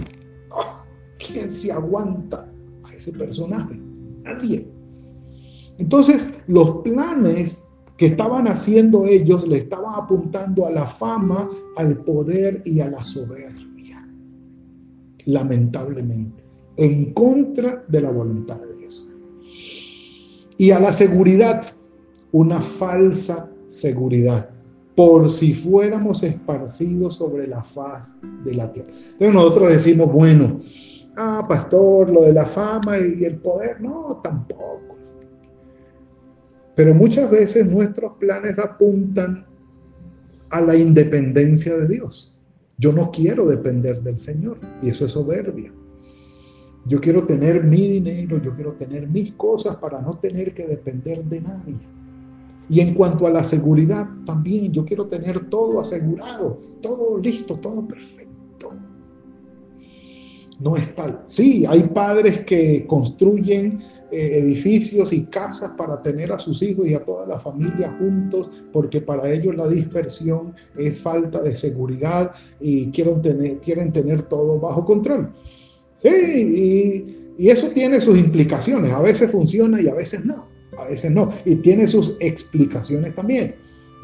¿Quién 1.17 1.49
se 1.49 1.71
aguanta 1.71 2.51
a 2.83 2.93
ese 2.93 3.13
personaje? 3.13 3.79
Nadie. 4.23 4.69
Entonces, 5.77 6.27
los 6.47 6.81
planes 6.83 7.63
que 7.95 8.07
estaban 8.07 8.49
haciendo 8.49 9.05
ellos 9.05 9.47
le 9.47 9.59
estaban 9.59 9.95
apuntando 9.95 10.65
a 10.65 10.71
la 10.71 10.87
fama, 10.87 11.49
al 11.77 12.03
poder 12.03 12.63
y 12.65 12.81
a 12.81 12.89
la 12.89 13.01
soberbia. 13.01 14.05
Lamentablemente, 15.23 16.44
en 16.77 17.13
contra 17.13 17.83
de 17.87 18.01
la 18.01 18.11
voluntad 18.11 18.59
de 18.59 18.75
Dios. 18.75 19.09
Y 20.57 20.71
a 20.71 20.79
la 20.79 20.93
seguridad, 20.93 21.65
una 22.31 22.61
falsa 22.61 23.51
seguridad, 23.67 24.49
por 24.95 25.29
si 25.31 25.53
fuéramos 25.53 26.23
esparcidos 26.23 27.15
sobre 27.15 27.47
la 27.47 27.61
faz 27.61 28.15
de 28.43 28.53
la 28.53 28.71
tierra. 28.71 28.89
Entonces 28.89 29.33
nosotros 29.33 29.69
decimos, 29.69 30.11
bueno, 30.11 30.61
ah, 31.17 31.45
pastor, 31.47 32.09
lo 32.09 32.21
de 32.21 32.33
la 32.33 32.45
fama 32.45 32.97
y 32.99 33.23
el 33.25 33.37
poder, 33.37 33.81
no, 33.81 34.21
tampoco. 34.23 34.95
Pero 36.75 36.93
muchas 36.93 37.29
veces 37.29 37.65
nuestros 37.65 38.13
planes 38.13 38.59
apuntan 38.59 39.45
a 40.49 40.61
la 40.61 40.75
independencia 40.75 41.75
de 41.75 41.87
Dios. 41.87 42.33
Yo 42.77 42.91
no 42.91 43.11
quiero 43.11 43.45
depender 43.45 44.01
del 44.01 44.17
Señor 44.17 44.59
y 44.81 44.89
eso 44.89 45.05
es 45.05 45.13
soberbia. 45.13 45.73
Yo 46.87 47.01
quiero 47.01 47.25
tener 47.25 47.63
mi 47.63 47.87
dinero, 47.87 48.39
yo 48.41 48.53
quiero 48.53 48.73
tener 48.73 49.07
mis 49.07 49.33
cosas 49.33 49.75
para 49.77 49.99
no 50.01 50.11
tener 50.13 50.53
que 50.53 50.67
depender 50.67 51.23
de 51.25 51.41
nadie. 51.41 51.75
Y 52.69 52.79
en 52.79 52.93
cuanto 52.93 53.25
a 53.25 53.31
la 53.31 53.43
seguridad, 53.43 54.07
también 54.25 54.71
yo 54.71 54.85
quiero 54.85 55.07
tener 55.07 55.49
todo 55.49 55.79
asegurado, 55.79 56.59
todo 56.81 57.17
listo, 57.17 57.55
todo 57.55 57.87
perfecto. 57.87 58.71
No 60.59 60.77
es 60.77 60.95
tal. 60.95 61.23
Sí, 61.27 61.65
hay 61.67 61.83
padres 61.83 62.45
que 62.45 62.85
construyen 62.87 63.83
eh, 64.11 64.39
edificios 64.39 65.11
y 65.11 65.25
casas 65.25 65.71
para 65.71 66.01
tener 66.01 66.31
a 66.31 66.39
sus 66.39 66.61
hijos 66.61 66.87
y 66.87 66.93
a 66.93 67.03
toda 67.03 67.25
la 67.25 67.39
familia 67.39 67.95
juntos, 67.99 68.49
porque 68.71 69.01
para 69.01 69.31
ellos 69.31 69.55
la 69.55 69.67
dispersión 69.67 70.53
es 70.77 70.99
falta 70.99 71.41
de 71.41 71.57
seguridad 71.57 72.31
y 72.59 72.91
quieren 72.91 73.21
tener, 73.21 73.57
quieren 73.57 73.91
tener 73.91 74.21
todo 74.23 74.59
bajo 74.59 74.85
control. 74.85 75.33
Sí, 75.95 76.09
y, 77.37 77.49
eso 77.49 77.69
tiene 77.69 77.99
sus 77.99 78.17
implicaciones. 78.17 78.93
A 78.93 79.01
veces 79.01 79.29
funciona 79.29 79.81
y 79.81 79.87
a 79.87 79.93
veces 79.93 80.23
no. 80.25 80.47
A 80.77 80.85
veces 80.85 81.11
no. 81.11 81.31
Y 81.43 81.55
tiene 81.57 81.87
sus 81.87 82.15
explicaciones 82.19 83.13
también 83.13 83.55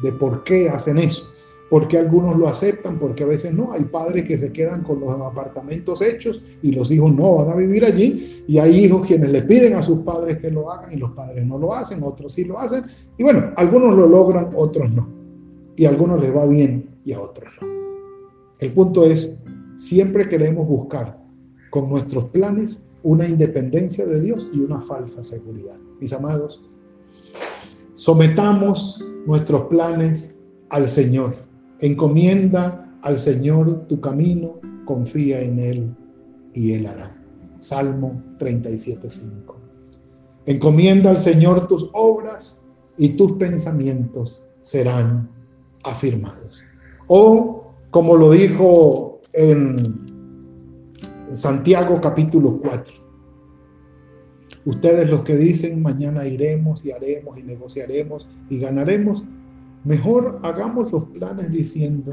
de 0.02 0.12
por 0.12 0.44
qué 0.44 0.68
hacen 0.68 0.98
eso 0.98 1.32
porque 1.72 1.96
algunos 1.96 2.36
lo 2.36 2.48
aceptan, 2.48 2.98
porque 2.98 3.22
a 3.22 3.26
veces 3.26 3.54
no. 3.54 3.72
Hay 3.72 3.84
padres 3.84 4.24
que 4.26 4.36
se 4.36 4.52
quedan 4.52 4.82
con 4.82 5.00
los 5.00 5.10
apartamentos 5.18 6.02
hechos 6.02 6.42
y 6.60 6.70
los 6.70 6.90
hijos 6.90 7.14
no 7.14 7.36
van 7.36 7.48
a 7.48 7.56
vivir 7.56 7.82
allí. 7.82 8.44
Y 8.46 8.58
hay 8.58 8.84
hijos 8.84 9.06
quienes 9.06 9.30
le 9.30 9.40
piden 9.40 9.72
a 9.72 9.80
sus 9.80 10.00
padres 10.00 10.36
que 10.36 10.50
lo 10.50 10.70
hagan 10.70 10.92
y 10.92 10.96
los 10.96 11.12
padres 11.12 11.46
no 11.46 11.56
lo 11.56 11.72
hacen, 11.72 12.02
otros 12.02 12.34
sí 12.34 12.44
lo 12.44 12.58
hacen. 12.58 12.84
Y 13.16 13.22
bueno, 13.22 13.54
algunos 13.56 13.96
lo 13.96 14.06
logran, 14.06 14.50
otros 14.54 14.92
no. 14.92 15.08
Y 15.74 15.86
a 15.86 15.88
algunos 15.88 16.20
les 16.20 16.36
va 16.36 16.44
bien 16.44 16.90
y 17.06 17.14
a 17.14 17.20
otros 17.22 17.50
no. 17.62 17.68
El 18.58 18.72
punto 18.74 19.06
es, 19.06 19.38
siempre 19.76 20.28
queremos 20.28 20.68
buscar 20.68 21.21
con 21.72 21.88
nuestros 21.88 22.26
planes 22.26 22.84
una 23.02 23.26
independencia 23.26 24.06
de 24.06 24.20
Dios 24.20 24.48
y 24.52 24.60
una 24.60 24.80
falsa 24.80 25.24
seguridad. 25.24 25.76
Mis 26.00 26.12
amados, 26.12 26.62
sometamos 27.96 29.04
nuestros 29.26 29.62
planes 29.62 30.38
al 30.68 30.88
Señor 30.88 31.34
Encomienda 31.82 32.96
al 33.02 33.18
Señor 33.18 33.88
tu 33.88 34.00
camino, 34.00 34.60
confía 34.84 35.40
en 35.40 35.58
Él 35.58 35.96
y 36.54 36.74
Él 36.74 36.86
hará. 36.86 37.20
Salmo 37.58 38.22
37.5. 38.38 39.54
Encomienda 40.46 41.10
al 41.10 41.18
Señor 41.18 41.66
tus 41.66 41.90
obras 41.92 42.60
y 42.96 43.08
tus 43.10 43.32
pensamientos 43.32 44.44
serán 44.60 45.28
afirmados. 45.82 46.62
O 47.08 47.72
como 47.90 48.16
lo 48.16 48.30
dijo 48.30 49.20
en 49.32 50.01
Santiago 51.34 52.00
capítulo 52.00 52.58
4. 52.60 52.94
Ustedes 54.64 55.08
los 55.10 55.22
que 55.22 55.36
dicen 55.36 55.82
mañana 55.82 56.26
iremos 56.26 56.84
y 56.84 56.92
haremos 56.92 57.38
y 57.38 57.42
negociaremos 57.42 58.28
y 58.48 58.58
ganaremos, 58.58 59.24
Mejor 59.84 60.38
hagamos 60.42 60.92
los 60.92 61.04
planes 61.08 61.50
diciendo 61.50 62.12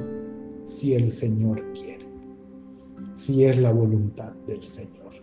si 0.65 0.95
el 0.95 1.11
Señor 1.11 1.61
quiere, 1.73 2.07
si 3.13 3.45
es 3.45 3.59
la 3.59 3.71
voluntad 3.71 4.33
del 4.47 4.63
Señor. 4.63 5.13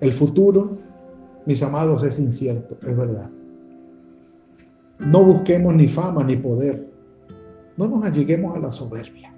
El 0.00 0.12
futuro, 0.12 0.78
mis 1.44 1.62
amados, 1.62 2.02
es 2.04 2.18
incierto, 2.18 2.78
es 2.80 2.96
verdad. 2.96 3.30
No 5.00 5.22
busquemos 5.22 5.74
ni 5.74 5.86
fama 5.86 6.24
ni 6.24 6.36
poder. 6.36 6.90
No 7.76 7.86
nos 7.86 8.02
alleguemos 8.02 8.56
a 8.56 8.60
la 8.60 8.72
soberbia. 8.72 9.34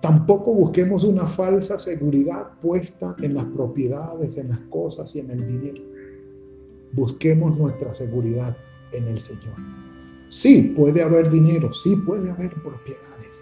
Tampoco 0.00 0.52
busquemos 0.52 1.02
una 1.02 1.26
falsa 1.26 1.78
seguridad 1.78 2.58
puesta 2.60 3.16
en 3.20 3.34
las 3.34 3.46
propiedades, 3.46 4.38
en 4.38 4.50
las 4.50 4.60
cosas 4.70 5.14
y 5.16 5.20
en 5.20 5.30
el 5.30 5.46
dinero. 5.46 5.82
Busquemos 6.92 7.58
nuestra 7.58 7.92
seguridad 7.94 8.56
en 8.92 9.08
el 9.08 9.18
Señor. 9.18 9.56
Sí, 10.28 10.74
puede 10.76 11.02
haber 11.02 11.30
dinero, 11.30 11.72
sí 11.72 11.96
puede 11.96 12.30
haber 12.30 12.52
propiedades, 12.62 13.40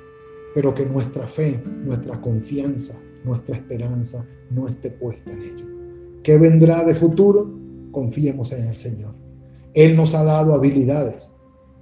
pero 0.54 0.74
que 0.74 0.86
nuestra 0.86 1.26
fe, 1.26 1.62
nuestra 1.84 2.20
confianza, 2.20 2.98
nuestra 3.24 3.56
esperanza 3.56 4.24
no 4.50 4.68
esté 4.68 4.90
puesta 4.90 5.32
en 5.32 5.42
ello. 5.42 5.66
¿Qué 6.22 6.38
vendrá 6.38 6.84
de 6.84 6.94
futuro? 6.94 7.52
Confiemos 7.92 8.52
en 8.52 8.64
el 8.64 8.76
Señor. 8.76 9.14
Él 9.74 9.94
nos 9.94 10.14
ha 10.14 10.24
dado 10.24 10.54
habilidades. 10.54 11.28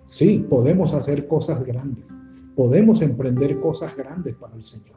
Sí, 0.06 0.44
podemos 0.48 0.92
hacer 0.94 1.28
cosas 1.28 1.64
grandes, 1.64 2.14
podemos 2.54 3.02
emprender 3.02 3.60
cosas 3.60 3.96
grandes 3.96 4.34
para 4.34 4.54
el 4.54 4.62
Señor, 4.62 4.96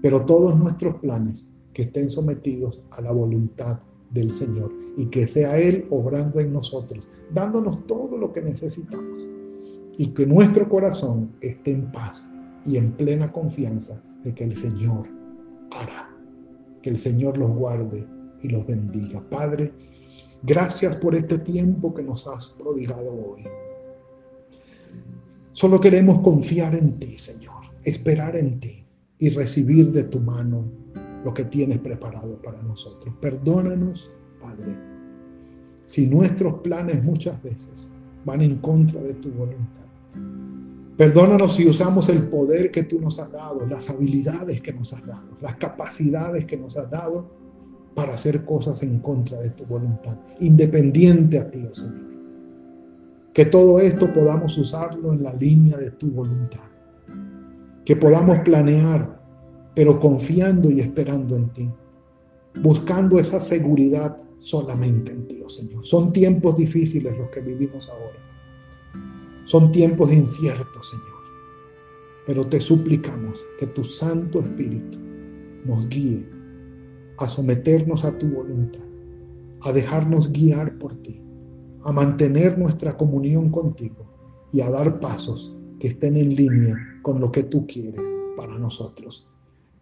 pero 0.00 0.24
todos 0.24 0.58
nuestros 0.58 0.96
planes 0.96 1.48
que 1.72 1.82
estén 1.82 2.10
sometidos 2.10 2.82
a 2.90 3.00
la 3.00 3.12
voluntad 3.12 3.80
del 4.10 4.30
Señor 4.30 4.72
y 4.96 5.06
que 5.06 5.26
sea 5.26 5.58
Él 5.58 5.86
obrando 5.90 6.40
en 6.40 6.52
nosotros, 6.52 7.06
dándonos 7.32 7.86
todo 7.86 8.18
lo 8.18 8.32
que 8.32 8.42
necesitamos 8.42 9.26
y 9.96 10.08
que 10.08 10.26
nuestro 10.26 10.68
corazón 10.68 11.30
esté 11.40 11.72
en 11.72 11.92
paz 11.92 12.30
y 12.64 12.76
en 12.76 12.92
plena 12.92 13.32
confianza 13.32 14.02
de 14.22 14.34
que 14.34 14.44
el 14.44 14.56
Señor 14.56 15.08
hará, 15.70 16.10
que 16.82 16.90
el 16.90 16.98
Señor 16.98 17.38
los 17.38 17.50
guarde 17.50 18.06
y 18.42 18.48
los 18.48 18.66
bendiga. 18.66 19.22
Padre, 19.30 19.72
gracias 20.42 20.96
por 20.96 21.14
este 21.14 21.38
tiempo 21.38 21.94
que 21.94 22.02
nos 22.02 22.26
has 22.26 22.48
prodigado 22.58 23.12
hoy. 23.12 23.44
Solo 25.52 25.80
queremos 25.80 26.20
confiar 26.20 26.74
en 26.74 26.98
ti, 26.98 27.18
Señor, 27.18 27.64
esperar 27.84 28.36
en 28.36 28.58
ti 28.58 28.86
y 29.18 29.28
recibir 29.28 29.92
de 29.92 30.04
tu 30.04 30.18
mano 30.18 30.64
lo 31.24 31.34
que 31.34 31.44
tienes 31.44 31.78
preparado 31.78 32.40
para 32.40 32.62
nosotros. 32.62 33.14
Perdónanos, 33.20 34.10
Padre, 34.40 34.74
si 35.84 36.06
nuestros 36.06 36.54
planes 36.60 37.04
muchas 37.04 37.40
veces 37.42 37.90
van 38.24 38.40
en 38.40 38.56
contra 38.56 39.02
de 39.02 39.12
tu 39.14 39.30
voluntad. 39.30 39.82
Perdónanos 40.96 41.54
si 41.54 41.68
usamos 41.68 42.08
el 42.08 42.28
poder 42.28 42.70
que 42.70 42.84
tú 42.84 42.98
nos 43.00 43.18
has 43.18 43.30
dado, 43.30 43.66
las 43.66 43.90
habilidades 43.90 44.62
que 44.62 44.72
nos 44.72 44.92
has 44.92 45.04
dado, 45.04 45.36
las 45.40 45.56
capacidades 45.56 46.46
que 46.46 46.56
nos 46.56 46.76
has 46.78 46.90
dado 46.90 47.30
para 47.94 48.14
hacer 48.14 48.44
cosas 48.46 48.82
en 48.82 49.00
contra 49.00 49.38
de 49.40 49.50
tu 49.50 49.66
voluntad, 49.66 50.18
independiente 50.40 51.38
a 51.38 51.50
ti, 51.50 51.66
oh 51.70 51.74
Señor. 51.74 52.11
Que 53.32 53.46
todo 53.46 53.80
esto 53.80 54.12
podamos 54.12 54.56
usarlo 54.58 55.12
en 55.12 55.22
la 55.22 55.32
línea 55.32 55.76
de 55.76 55.90
tu 55.90 56.10
voluntad. 56.10 56.70
Que 57.84 57.96
podamos 57.96 58.38
planear 58.40 59.22
pero 59.74 59.98
confiando 59.98 60.70
y 60.70 60.80
esperando 60.80 61.36
en 61.36 61.48
ti, 61.50 61.70
buscando 62.62 63.18
esa 63.18 63.40
seguridad 63.40 64.16
solamente 64.38 65.12
en 65.12 65.26
ti, 65.26 65.42
oh 65.44 65.48
Señor. 65.48 65.84
Son 65.86 66.12
tiempos 66.12 66.56
difíciles 66.56 67.16
los 67.16 67.30
que 67.30 67.40
vivimos 67.40 67.88
ahora. 67.88 68.18
Son 69.46 69.70
tiempos 69.72 70.12
inciertos, 70.12 70.90
Señor. 70.90 71.06
Pero 72.26 72.46
te 72.46 72.60
suplicamos 72.60 73.42
que 73.58 73.66
tu 73.68 73.82
Santo 73.82 74.40
Espíritu 74.40 74.98
nos 75.64 75.88
guíe 75.88 76.28
a 77.18 77.28
someternos 77.28 78.04
a 78.04 78.16
tu 78.18 78.26
voluntad, 78.28 78.84
a 79.62 79.72
dejarnos 79.72 80.32
guiar 80.32 80.78
por 80.78 80.94
ti, 81.02 81.21
a 81.84 81.92
mantener 81.92 82.58
nuestra 82.58 82.96
comunión 82.96 83.50
contigo 83.50 84.06
y 84.52 84.60
a 84.60 84.70
dar 84.70 85.00
pasos 85.00 85.56
que 85.78 85.88
estén 85.88 86.16
en 86.16 86.34
línea 86.34 86.76
con 87.02 87.20
lo 87.20 87.32
que 87.32 87.42
tú 87.42 87.66
quieres 87.66 88.02
para 88.36 88.58
nosotros. 88.58 89.28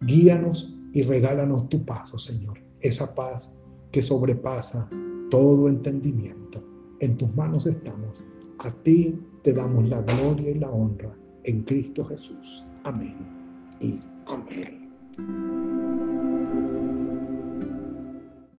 Guíanos 0.01 0.75
y 0.93 1.03
regálanos 1.03 1.69
tu 1.69 1.85
paz, 1.85 2.13
oh 2.13 2.19
Señor, 2.19 2.59
esa 2.81 3.13
paz 3.13 3.51
que 3.91 4.01
sobrepasa 4.01 4.89
todo 5.29 5.69
entendimiento. 5.69 6.63
En 6.99 7.17
tus 7.17 7.33
manos 7.35 7.65
estamos. 7.65 8.23
A 8.59 8.71
ti 8.71 9.17
te 9.43 9.53
damos 9.53 9.87
la 9.87 10.01
gloria 10.01 10.51
y 10.51 10.55
la 10.55 10.69
honra 10.69 11.15
en 11.43 11.63
Cristo 11.63 12.05
Jesús. 12.05 12.63
Amén 12.83 13.15
y 13.79 13.99
amén. 14.27 15.90